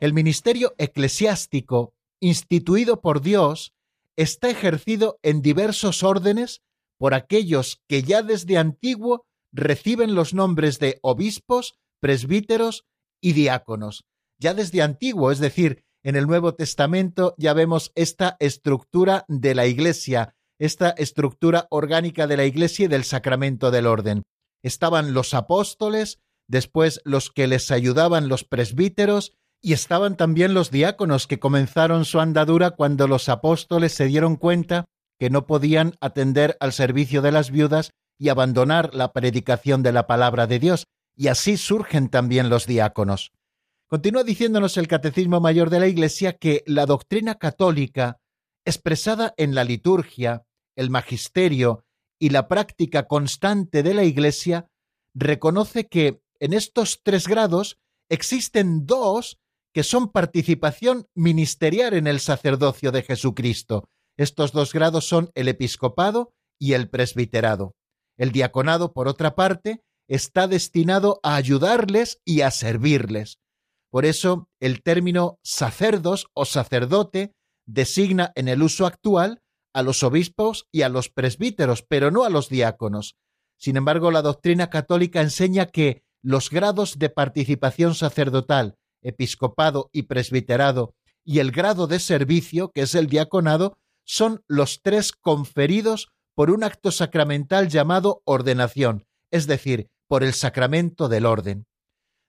[0.00, 3.72] El ministerio eclesiástico instituido por Dios
[4.16, 6.62] está ejercido en diversos órdenes
[6.98, 12.84] por aquellos que ya desde antiguo reciben los nombres de obispos, presbíteros
[13.22, 14.04] y diáconos.
[14.40, 19.66] Ya desde antiguo, es decir, en el Nuevo Testamento ya vemos esta estructura de la
[19.66, 24.22] Iglesia, esta estructura orgánica de la Iglesia y del sacramento del orden.
[24.62, 31.26] Estaban los apóstoles, después los que les ayudaban los presbíteros, y estaban también los diáconos
[31.26, 34.84] que comenzaron su andadura cuando los apóstoles se dieron cuenta
[35.18, 40.06] que no podían atender al servicio de las viudas y abandonar la predicación de la
[40.06, 43.32] palabra de Dios, y así surgen también los diáconos.
[43.88, 48.20] Continúa diciéndonos el Catecismo Mayor de la Iglesia que la doctrina católica,
[48.64, 50.44] expresada en la liturgia,
[50.76, 51.84] el magisterio
[52.18, 54.68] y la práctica constante de la Iglesia,
[55.14, 59.38] reconoce que en estos tres grados existen dos
[59.72, 63.88] que son participación ministerial en el sacerdocio de Jesucristo.
[64.18, 67.76] Estos dos grados son el episcopado y el presbiterado.
[68.16, 73.38] El diaconado, por otra parte, está destinado a ayudarles y a servirles.
[73.90, 77.32] Por eso, el término sacerdos o sacerdote
[77.64, 79.40] designa en el uso actual
[79.72, 83.16] a los obispos y a los presbíteros, pero no a los diáconos.
[83.56, 90.96] Sin embargo, la doctrina católica enseña que los grados de participación sacerdotal, episcopado y presbiterado,
[91.24, 93.78] y el grado de servicio, que es el diaconado,
[94.08, 101.10] son los tres conferidos por un acto sacramental llamado ordenación, es decir, por el sacramento
[101.10, 101.66] del orden.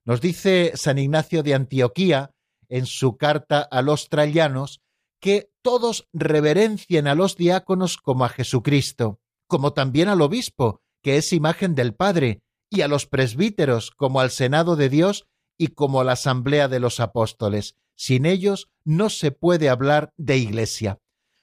[0.06, 2.32] Nos dice San Ignacio de Antioquía
[2.68, 4.82] en su carta a los trallanos
[5.22, 11.32] que todos reverencien a los diáconos como a Jesucristo, como también al obispo, que es
[11.32, 15.28] imagen del Padre, y a los presbíteros como al Senado de Dios
[15.58, 17.76] y como a la Asamblea de los Apóstoles.
[17.96, 21.00] Sin ellos no se puede hablar de Iglesia.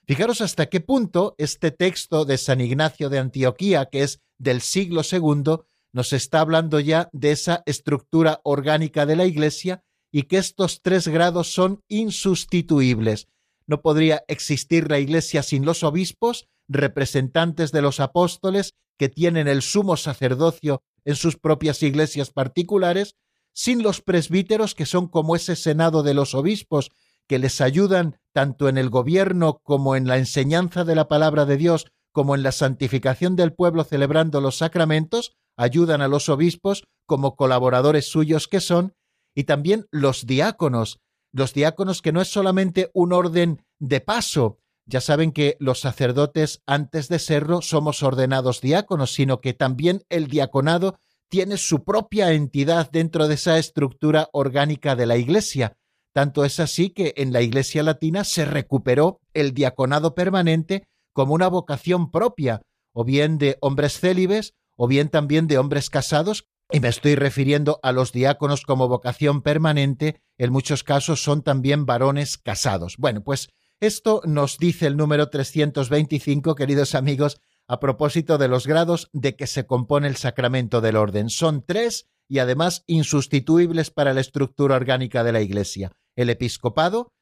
[0.07, 5.01] Fijaros hasta qué punto este texto de San Ignacio de Antioquía, que es del siglo
[5.03, 5.57] II,
[5.91, 11.09] nos está hablando ya de esa estructura orgánica de la Iglesia y que estos tres
[11.09, 13.27] grados son insustituibles.
[13.65, 19.61] No podría existir la Iglesia sin los obispos, representantes de los apóstoles, que tienen el
[19.61, 23.17] sumo sacerdocio en sus propias iglesias particulares,
[23.51, 26.91] sin los presbíteros, que son como ese senado de los obispos,
[27.27, 31.57] que les ayudan tanto en el gobierno como en la enseñanza de la palabra de
[31.57, 37.35] Dios, como en la santificación del pueblo celebrando los sacramentos, ayudan a los obispos como
[37.35, 38.93] colaboradores suyos que son,
[39.33, 40.99] y también los diáconos,
[41.33, 46.61] los diáconos que no es solamente un orden de paso, ya saben que los sacerdotes
[46.67, 52.91] antes de serlo somos ordenados diáconos, sino que también el diaconado tiene su propia entidad
[52.91, 55.75] dentro de esa estructura orgánica de la Iglesia.
[56.17, 61.47] Tanto es así que en la Iglesia latina se recuperó el diaconado permanente como una
[61.47, 66.87] vocación propia, o bien de hombres célibes, o bien también de hombres casados, y me
[66.87, 72.95] estoy refiriendo a los diáconos como vocación permanente, en muchos casos son también varones casados.
[72.97, 73.49] Bueno, pues
[73.79, 79.45] esto nos dice el número 325, queridos amigos, a propósito de los grados de que
[79.45, 81.29] se compone el sacramento del orden.
[81.29, 87.13] Son tres y además insustituibles para la estructura orgánica de la Iglesia el episcopado,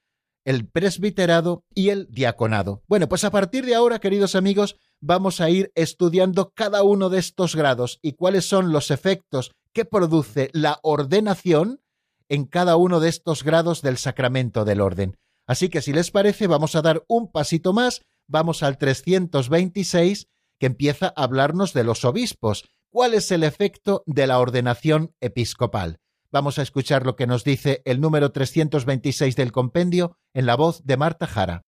[0.45, 2.81] el presbiterado y el diaconado.
[2.87, 7.19] Bueno, pues a partir de ahora, queridos amigos, vamos a ir estudiando cada uno de
[7.19, 11.81] estos grados y cuáles son los efectos que produce la ordenación
[12.29, 15.17] en cada uno de estos grados del sacramento del orden.
[15.47, 20.27] Así que si les parece, vamos a dar un pasito más, vamos al 326,
[20.59, 22.65] que empieza a hablarnos de los obispos.
[22.89, 25.99] ¿Cuál es el efecto de la ordenación episcopal?
[26.35, 30.83] Vamos a escuchar lo que nos dice el número 326 del compendio en la voz
[30.83, 31.61] de Marta Jara.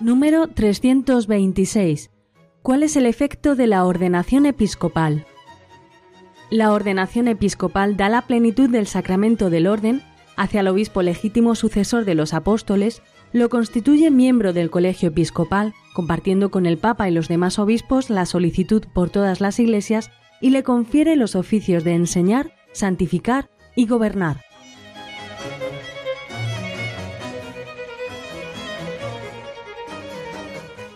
[0.00, 2.10] Número 326.
[2.60, 5.24] ¿Cuál es el efecto de la ordenación episcopal?
[6.50, 10.02] La ordenación episcopal da la plenitud del sacramento del orden
[10.36, 13.00] hacia el obispo legítimo sucesor de los apóstoles
[13.32, 18.26] lo constituye miembro del colegio episcopal, compartiendo con el Papa y los demás obispos la
[18.26, 20.10] solicitud por todas las iglesias
[20.40, 24.40] y le confiere los oficios de enseñar, santificar y gobernar.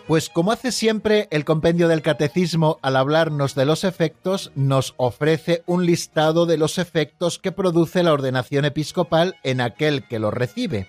[0.07, 5.63] Pues como hace siempre el compendio del catecismo al hablarnos de los efectos, nos ofrece
[5.65, 10.87] un listado de los efectos que produce la ordenación episcopal en aquel que lo recibe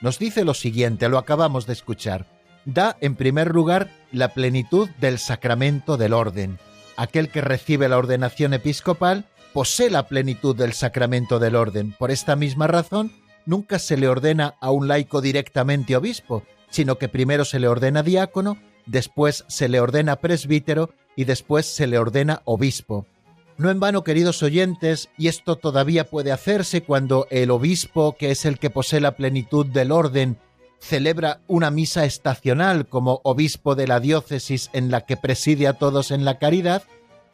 [0.00, 2.26] nos dice lo siguiente, lo acabamos de escuchar.
[2.64, 6.58] Da, en primer lugar, la plenitud del sacramento del orden.
[6.96, 11.94] Aquel que recibe la ordenación episcopal posee la plenitud del sacramento del orden.
[11.98, 13.12] Por esta misma razón,
[13.46, 18.02] nunca se le ordena a un laico directamente obispo, sino que primero se le ordena
[18.02, 23.06] diácono, después se le ordena presbítero y después se le ordena obispo.
[23.58, 28.44] No en vano, queridos oyentes, y esto todavía puede hacerse cuando el obispo, que es
[28.44, 30.38] el que posee la plenitud del orden,
[30.78, 36.12] celebra una misa estacional como obispo de la diócesis en la que preside a todos
[36.12, 36.84] en la caridad,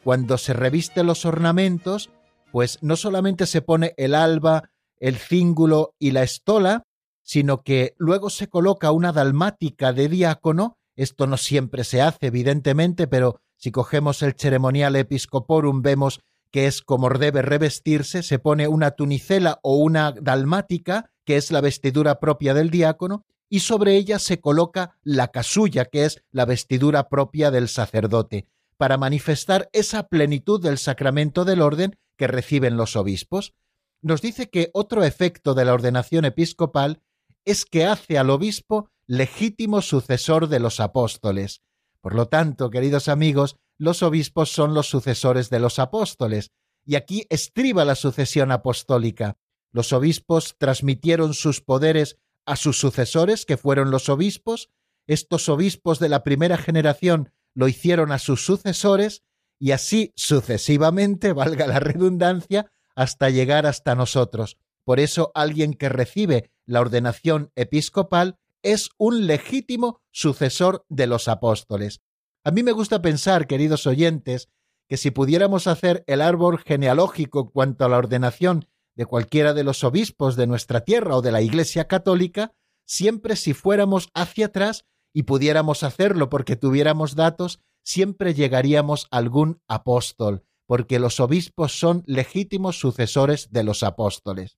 [0.03, 2.09] cuando se reviste los ornamentos,
[2.51, 6.87] pues no solamente se pone el alba, el cíngulo y la estola,
[7.21, 13.05] sino que luego se coloca una dalmática de diácono, esto no siempre se hace, evidentemente,
[13.05, 16.19] pero si cogemos el ceremonial episcoporum vemos
[16.51, 21.59] que es como debe revestirse, se pone una tunicela o una dalmática, que es la
[21.59, 27.09] vestidura propia del diácono, y sobre ella se coloca la casulla, que es la vestidura
[27.09, 28.47] propia del sacerdote,
[28.77, 33.53] para manifestar esa plenitud del sacramento del orden que reciben los obispos.
[34.01, 37.01] Nos dice que otro efecto de la ordenación episcopal
[37.43, 41.61] es que hace al obispo legítimo sucesor de los apóstoles.
[42.05, 46.51] Por lo tanto, queridos amigos, los obispos son los sucesores de los apóstoles,
[46.85, 49.39] y aquí estriba la sucesión apostólica.
[49.71, 54.69] Los obispos transmitieron sus poderes a sus sucesores, que fueron los obispos,
[55.07, 59.23] estos obispos de la primera generación lo hicieron a sus sucesores,
[59.57, 64.59] y así sucesivamente, valga la redundancia, hasta llegar hasta nosotros.
[64.83, 72.01] Por eso alguien que recibe la ordenación episcopal es un legítimo sucesor de los apóstoles.
[72.43, 74.49] A mí me gusta pensar, queridos oyentes,
[74.89, 79.83] que si pudiéramos hacer el árbol genealógico cuanto a la ordenación de cualquiera de los
[79.83, 82.55] obispos de nuestra tierra o de la Iglesia católica,
[82.87, 89.61] siempre si fuéramos hacia atrás y pudiéramos hacerlo porque tuviéramos datos, siempre llegaríamos a algún
[89.67, 94.57] apóstol, porque los obispos son legítimos sucesores de los apóstoles.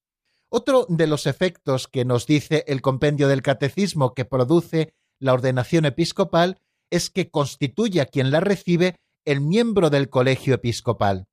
[0.49, 5.85] Otro de los efectos que nos dice el compendio del catecismo que produce la ordenación
[5.85, 8.95] episcopal es que constituye a quien la recibe
[9.25, 11.27] el miembro del colegio episcopal.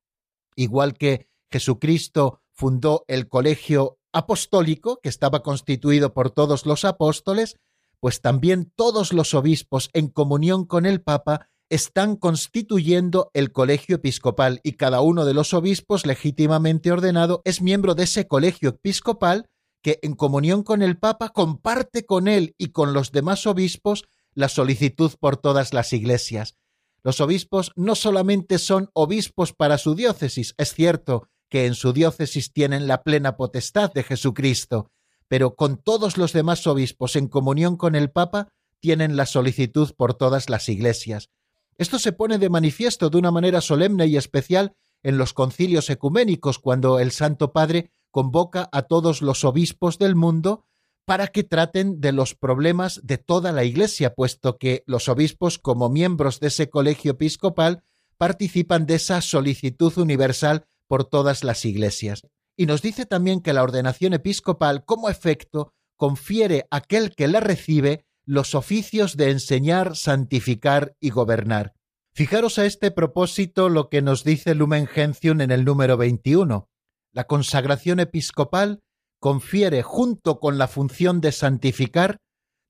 [0.56, 7.56] Igual que Jesucristo fundó el colegio apostólico, que estaba constituido por todos los apóstoles,
[8.00, 14.60] pues también todos los obispos en comunión con el Papa están constituyendo el colegio episcopal
[14.62, 19.48] y cada uno de los obispos legítimamente ordenado es miembro de ese colegio episcopal
[19.82, 24.04] que en comunión con el Papa comparte con él y con los demás obispos
[24.34, 26.56] la solicitud por todas las iglesias.
[27.02, 32.52] Los obispos no solamente son obispos para su diócesis, es cierto que en su diócesis
[32.52, 34.90] tienen la plena potestad de Jesucristo,
[35.28, 38.48] pero con todos los demás obispos en comunión con el Papa
[38.80, 41.30] tienen la solicitud por todas las iglesias.
[41.78, 46.58] Esto se pone de manifiesto de una manera solemne y especial en los concilios ecuménicos,
[46.58, 50.64] cuando el Santo Padre convoca a todos los obispos del mundo
[51.04, 55.90] para que traten de los problemas de toda la Iglesia, puesto que los obispos, como
[55.90, 57.82] miembros de ese colegio episcopal,
[58.16, 62.22] participan de esa solicitud universal por todas las iglesias.
[62.56, 67.40] Y nos dice también que la ordenación episcopal, como efecto, confiere a aquel que la
[67.40, 71.74] recibe los oficios de enseñar, santificar y gobernar.
[72.12, 76.68] Fijaros a este propósito lo que nos dice Lumen Gentium en el número 21.
[77.12, 78.82] La consagración episcopal
[79.18, 82.18] confiere junto con la función de santificar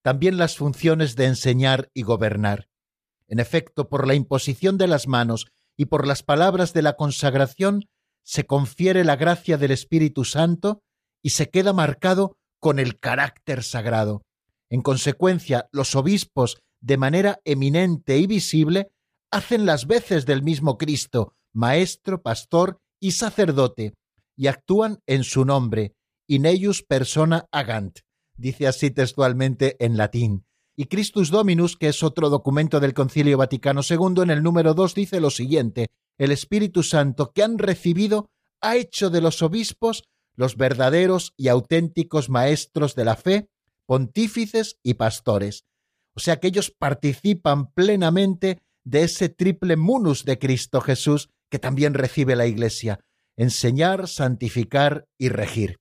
[0.03, 2.69] también las funciones de enseñar y gobernar.
[3.27, 5.47] En efecto, por la imposición de las manos
[5.77, 7.89] y por las palabras de la consagración
[8.23, 10.83] se confiere la gracia del Espíritu Santo
[11.23, 14.24] y se queda marcado con el carácter sagrado.
[14.75, 18.91] En consecuencia, los obispos, de manera eminente y visible,
[19.31, 23.95] hacen las veces del mismo Cristo, maestro, pastor y sacerdote,
[24.37, 25.95] y actúan en su nombre,
[26.27, 28.01] in eius persona agant,
[28.37, 30.45] dice así textualmente en latín.
[30.75, 34.93] Y Christus Dominus, que es otro documento del Concilio Vaticano II, en el número 2
[34.97, 35.87] dice lo siguiente,
[36.19, 38.29] el Espíritu Santo que han recibido
[38.61, 40.03] ha hecho de los obispos
[40.35, 43.51] los verdaderos y auténticos maestros de la fe
[43.87, 45.65] pontífices y pastores.
[46.17, 51.95] O sea que ellos participan plenamente de ese triple munus de Cristo Jesús que también
[51.95, 53.01] recibe la Iglesia,
[53.37, 55.81] enseñar, santificar y regir.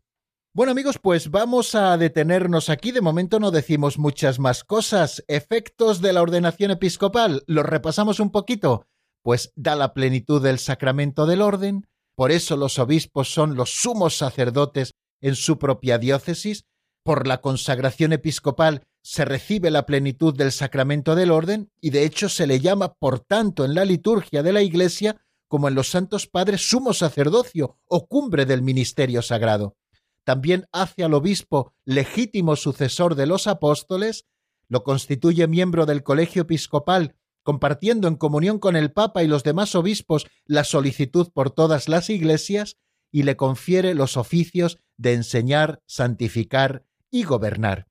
[0.56, 2.92] Bueno amigos, pues vamos a detenernos aquí.
[2.92, 5.24] De momento no decimos muchas más cosas.
[5.28, 7.44] Efectos de la ordenación episcopal.
[7.48, 8.86] ¿Los repasamos un poquito?
[9.24, 11.88] Pues da la plenitud del sacramento del orden.
[12.16, 16.66] Por eso los obispos son los sumos sacerdotes en su propia diócesis
[17.04, 22.30] por la consagración episcopal se recibe la plenitud del sacramento del orden y de hecho
[22.30, 25.18] se le llama, por tanto, en la liturgia de la Iglesia
[25.50, 29.76] como en los santos padres, sumo sacerdocio o cumbre del ministerio sagrado.
[30.24, 34.26] También hace al obispo legítimo sucesor de los apóstoles,
[34.68, 39.76] lo constituye miembro del colegio episcopal, compartiendo en comunión con el Papa y los demás
[39.76, 42.78] obispos la solicitud por todas las iglesias,
[43.12, 46.84] y le confiere los oficios de enseñar, santificar
[47.14, 47.88] y gobernar.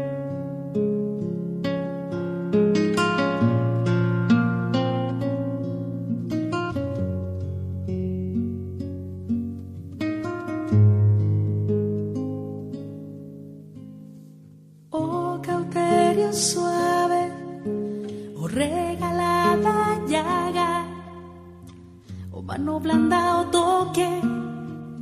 [22.58, 24.10] Mano blanda o toque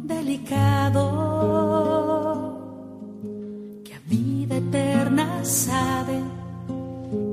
[0.03, 1.03] delicado
[3.83, 6.21] que a vida eterna sabe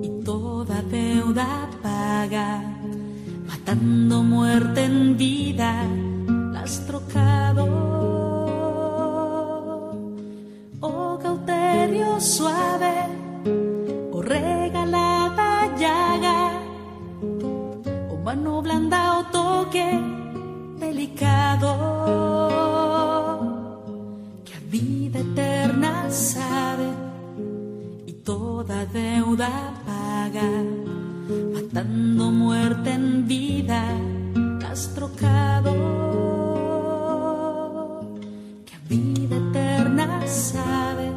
[0.02, 2.62] y toda deuda paga,
[3.48, 5.84] matando muerte en vida,
[6.52, 7.64] las trocado.
[10.80, 12.94] Oh cauterio suave,
[18.32, 19.88] mano blanda o toque
[20.80, 21.68] delicado.
[24.46, 26.88] Que a vida eterna sabe
[28.06, 29.50] y toda deuda
[29.84, 30.48] paga,
[31.54, 33.82] matando muerte en vida,
[34.70, 35.72] has trocado.
[38.64, 41.12] Que a vida eterna sabe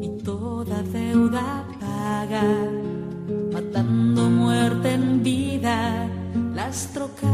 [0.00, 2.44] y toda deuda paga,
[3.52, 6.03] matando muerte en vida,
[6.66, 7.33] las trocado.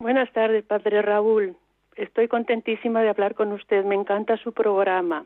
[0.00, 1.54] Buenas tardes, padre Raúl.
[1.94, 5.24] Estoy contentísima de hablar con usted, me encanta su programa,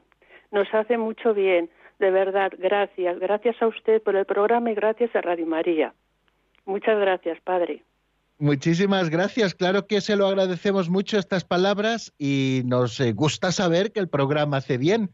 [0.51, 1.71] nos hace mucho bien
[2.03, 3.21] de verdad, gracias.
[3.21, 5.95] Gracias a usted por el programa y gracias a Radio María.
[6.65, 7.85] Muchas gracias, Padre.
[8.39, 9.55] Muchísimas gracias.
[9.55, 14.09] Claro que se lo agradecemos mucho estas palabras y nos eh, gusta saber que el
[14.09, 15.13] programa hace bien.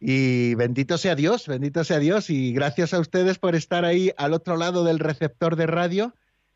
[0.00, 2.30] Y bendito sea Dios, bendito sea Dios.
[2.30, 6.14] Y gracias a ustedes por estar ahí al otro lado del receptor de radio,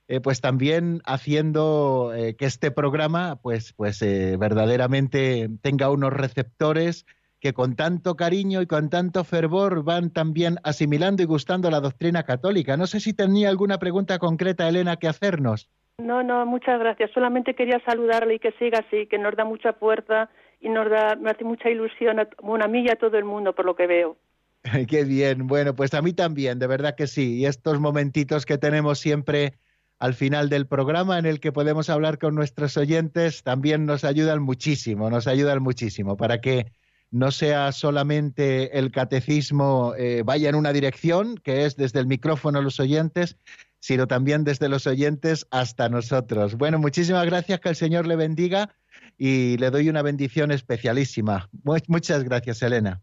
[0.09, 7.07] eh, pues también haciendo eh, que este programa, pues, pues verdaderamente tenga unos receptores
[7.41, 12.25] que con tanto cariño y con tanto fervor van también asimilando y gustando la doctrina
[12.25, 12.77] católica.
[12.77, 15.69] No sé si tenía alguna pregunta concreta, Elena, que hacernos.
[15.99, 17.11] No, no, muchas gracias.
[17.13, 20.31] Solamente quería saludarle y que siga así, que nos da mucha fuerza
[20.61, 23.55] y nos da, hace mucha ilusión, a, bueno, a mí y a todo el mundo,
[23.55, 24.17] por lo que veo.
[24.89, 25.47] Qué bien.
[25.47, 27.39] Bueno, pues a mí también, de verdad que sí.
[27.39, 29.55] Y estos momentitos que tenemos siempre
[29.99, 34.41] al final del programa en el que podemos hablar con nuestros oyentes también nos ayudan
[34.41, 36.67] muchísimo, nos ayudan muchísimo para que
[37.11, 42.59] no sea solamente el catecismo eh, vaya en una dirección, que es desde el micrófono
[42.59, 43.37] a los oyentes,
[43.81, 46.57] sino también desde los oyentes hasta nosotros.
[46.57, 48.75] Bueno, muchísimas gracias, que el Señor le bendiga
[49.17, 51.49] y le doy una bendición especialísima.
[51.87, 53.01] Muchas gracias, Elena.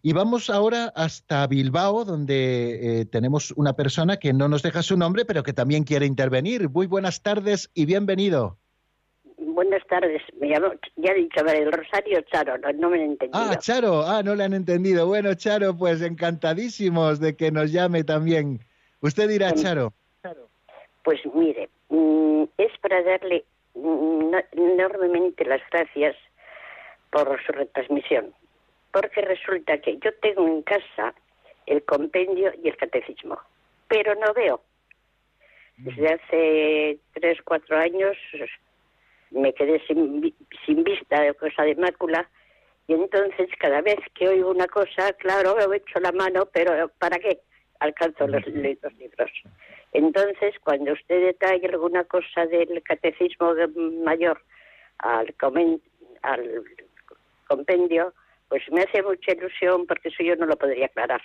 [0.00, 4.96] Y vamos ahora hasta Bilbao, donde eh, tenemos una persona que no nos deja su
[4.96, 6.68] nombre, pero que también quiere intervenir.
[6.68, 8.58] Muy buenas tardes y bienvenido.
[9.44, 13.44] Buenas tardes, me llamo, ya he dicho, el Rosario Charo, no, me han entendido.
[13.44, 15.06] Ah, Charo, ah, no le han entendido.
[15.06, 18.60] Bueno, Charo, pues encantadísimos de que nos llame también.
[19.00, 19.92] Usted dirá, Charo.
[21.02, 26.16] Pues mire, mm, es para darle mm, enormemente las gracias
[27.10, 28.32] por su retransmisión,
[28.92, 31.14] porque resulta que yo tengo en casa
[31.66, 33.38] el compendio y el catecismo,
[33.88, 34.62] pero no veo.
[35.78, 38.16] Desde hace tres, cuatro años
[39.32, 40.34] me quedé sin,
[40.66, 42.28] sin vista de cosa de mácula
[42.86, 47.18] y entonces cada vez que oigo una cosa, claro, he hecho la mano, pero ¿para
[47.18, 47.40] qué?
[47.80, 49.32] Alcanzo los, libros.
[49.92, 53.54] Entonces, cuando usted detalle alguna cosa del catecismo
[54.04, 54.40] mayor
[54.98, 55.34] al,
[56.22, 56.64] al
[57.48, 58.14] compendio,
[58.48, 61.22] pues me hace mucha ilusión porque eso yo no lo podría aclarar.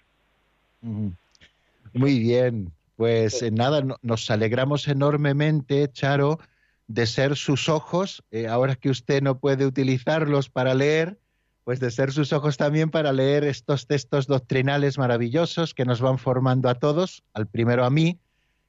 [0.82, 6.40] Muy bien, pues eh, nada, nos alegramos enormemente, Charo,
[6.88, 11.20] de ser sus ojos, eh, ahora que usted no puede utilizarlos para leer,
[11.64, 16.18] pues de ser sus ojos también para leer estos textos doctrinales maravillosos que nos van
[16.18, 18.20] formando a todos, al primero a mí,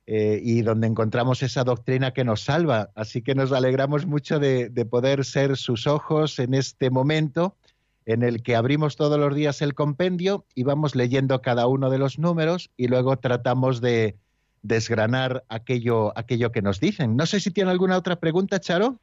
[0.07, 2.91] eh, y donde encontramos esa doctrina que nos salva.
[2.97, 7.57] Así que nos alegramos mucho de, de poder ser sus ojos en este momento
[8.05, 11.99] en el que abrimos todos los días el compendio y vamos leyendo cada uno de
[11.99, 14.16] los números y luego tratamos de,
[14.63, 17.17] desgranar aquello, aquello que nos dicen.
[17.17, 18.97] No sé si tiene alguna otra pregunta, Charo.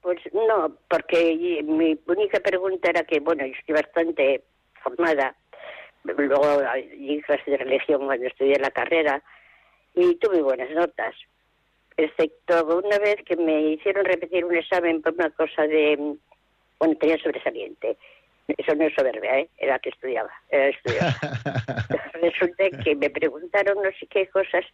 [0.00, 4.42] Pues no, porque mi única pregunta era que, bueno, yo estoy bastante
[4.82, 5.36] formada,
[6.04, 6.60] luego
[6.98, 9.22] di clase de religión cuando estudié la carrera
[9.94, 11.14] y tuve buenas notas,
[11.96, 16.16] excepto una vez que me hicieron repetir un examen por una cosa de,
[16.78, 17.96] bueno, tenía sobresaliente.
[18.48, 19.48] Eso no es soberbia, ¿eh?
[19.58, 20.30] era que estudiaba.
[20.50, 20.76] Era
[22.20, 24.64] Resulta que me preguntaron no sé qué cosas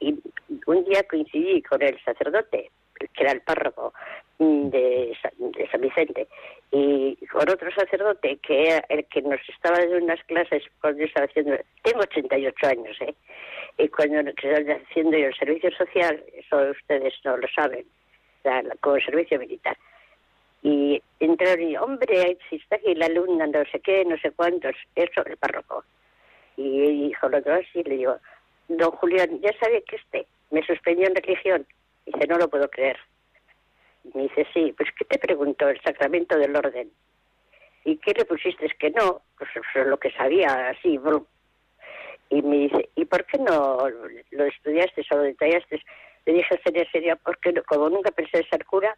[0.00, 0.18] y
[0.66, 3.92] un día coincidí con el sacerdote, que era el párroco
[4.38, 6.26] de San, Vicente,
[6.72, 11.06] y con otro sacerdote que era el que nos estaba dando unas clases cuando yo
[11.06, 13.14] estaba haciendo, tengo 88 años, ¿eh?
[13.78, 17.86] y cuando estaba haciendo yo el servicio social, eso ustedes no lo saben,
[18.80, 19.76] como servicio militar
[20.64, 24.74] y entraron y, hombre, si está aquí la alumna, no sé qué, no sé cuántos,
[24.96, 25.84] eso, el párroco.
[26.56, 28.16] Y dijo el otro así, le digo,
[28.68, 31.66] don Julián, ya sabe que este me suspendió en religión.
[32.06, 32.96] Dice, no lo puedo creer.
[34.14, 35.68] Me dice, sí, pues ¿qué te preguntó?
[35.68, 36.90] El sacramento del orden.
[37.84, 38.64] ¿Y qué le pusiste?
[38.64, 39.50] Es que no, pues
[39.86, 41.26] lo que sabía, así, bro.
[42.30, 43.86] Y me dice, ¿y por qué no
[44.30, 45.82] lo estudiaste o lo detallaste?
[46.24, 48.96] Le dije, sería, sería, porque como nunca pensé ser cura,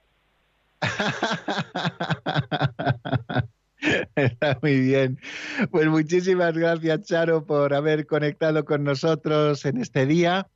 [4.16, 5.18] Está muy bien.
[5.70, 10.48] Pues muchísimas gracias, Charo, por haber conectado con nosotros en este día,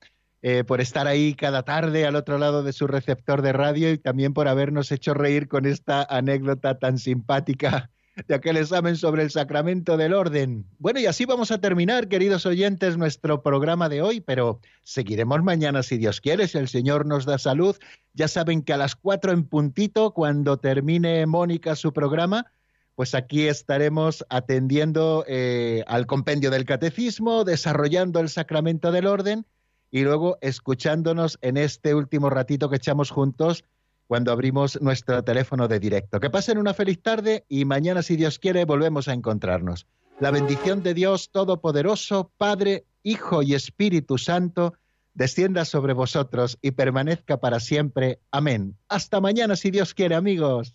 [0.42, 3.98] eh, por estar ahí cada tarde al otro lado de su receptor de radio y
[3.98, 7.90] también por habernos hecho reír con esta anécdota tan simpática
[8.26, 10.66] de aquel examen sobre el sacramento del orden.
[10.78, 15.82] Bueno, y así vamos a terminar, queridos oyentes, nuestro programa de hoy, pero seguiremos mañana
[15.82, 17.76] si Dios quiere, si el Señor nos da salud.
[18.14, 22.46] Ya saben que a las cuatro en puntito, cuando termine Mónica su programa,
[22.94, 29.46] pues aquí estaremos atendiendo eh, al compendio del catecismo, desarrollando el sacramento del orden
[29.90, 33.64] y luego escuchándonos en este último ratito que echamos juntos
[34.10, 36.18] cuando abrimos nuestro teléfono de directo.
[36.18, 39.86] Que pasen una feliz tarde y mañana, si Dios quiere, volvemos a encontrarnos.
[40.18, 44.74] La bendición de Dios Todopoderoso, Padre, Hijo y Espíritu Santo,
[45.14, 48.18] descienda sobre vosotros y permanezca para siempre.
[48.32, 48.76] Amén.
[48.88, 50.74] Hasta mañana si Dios quiere, amigos.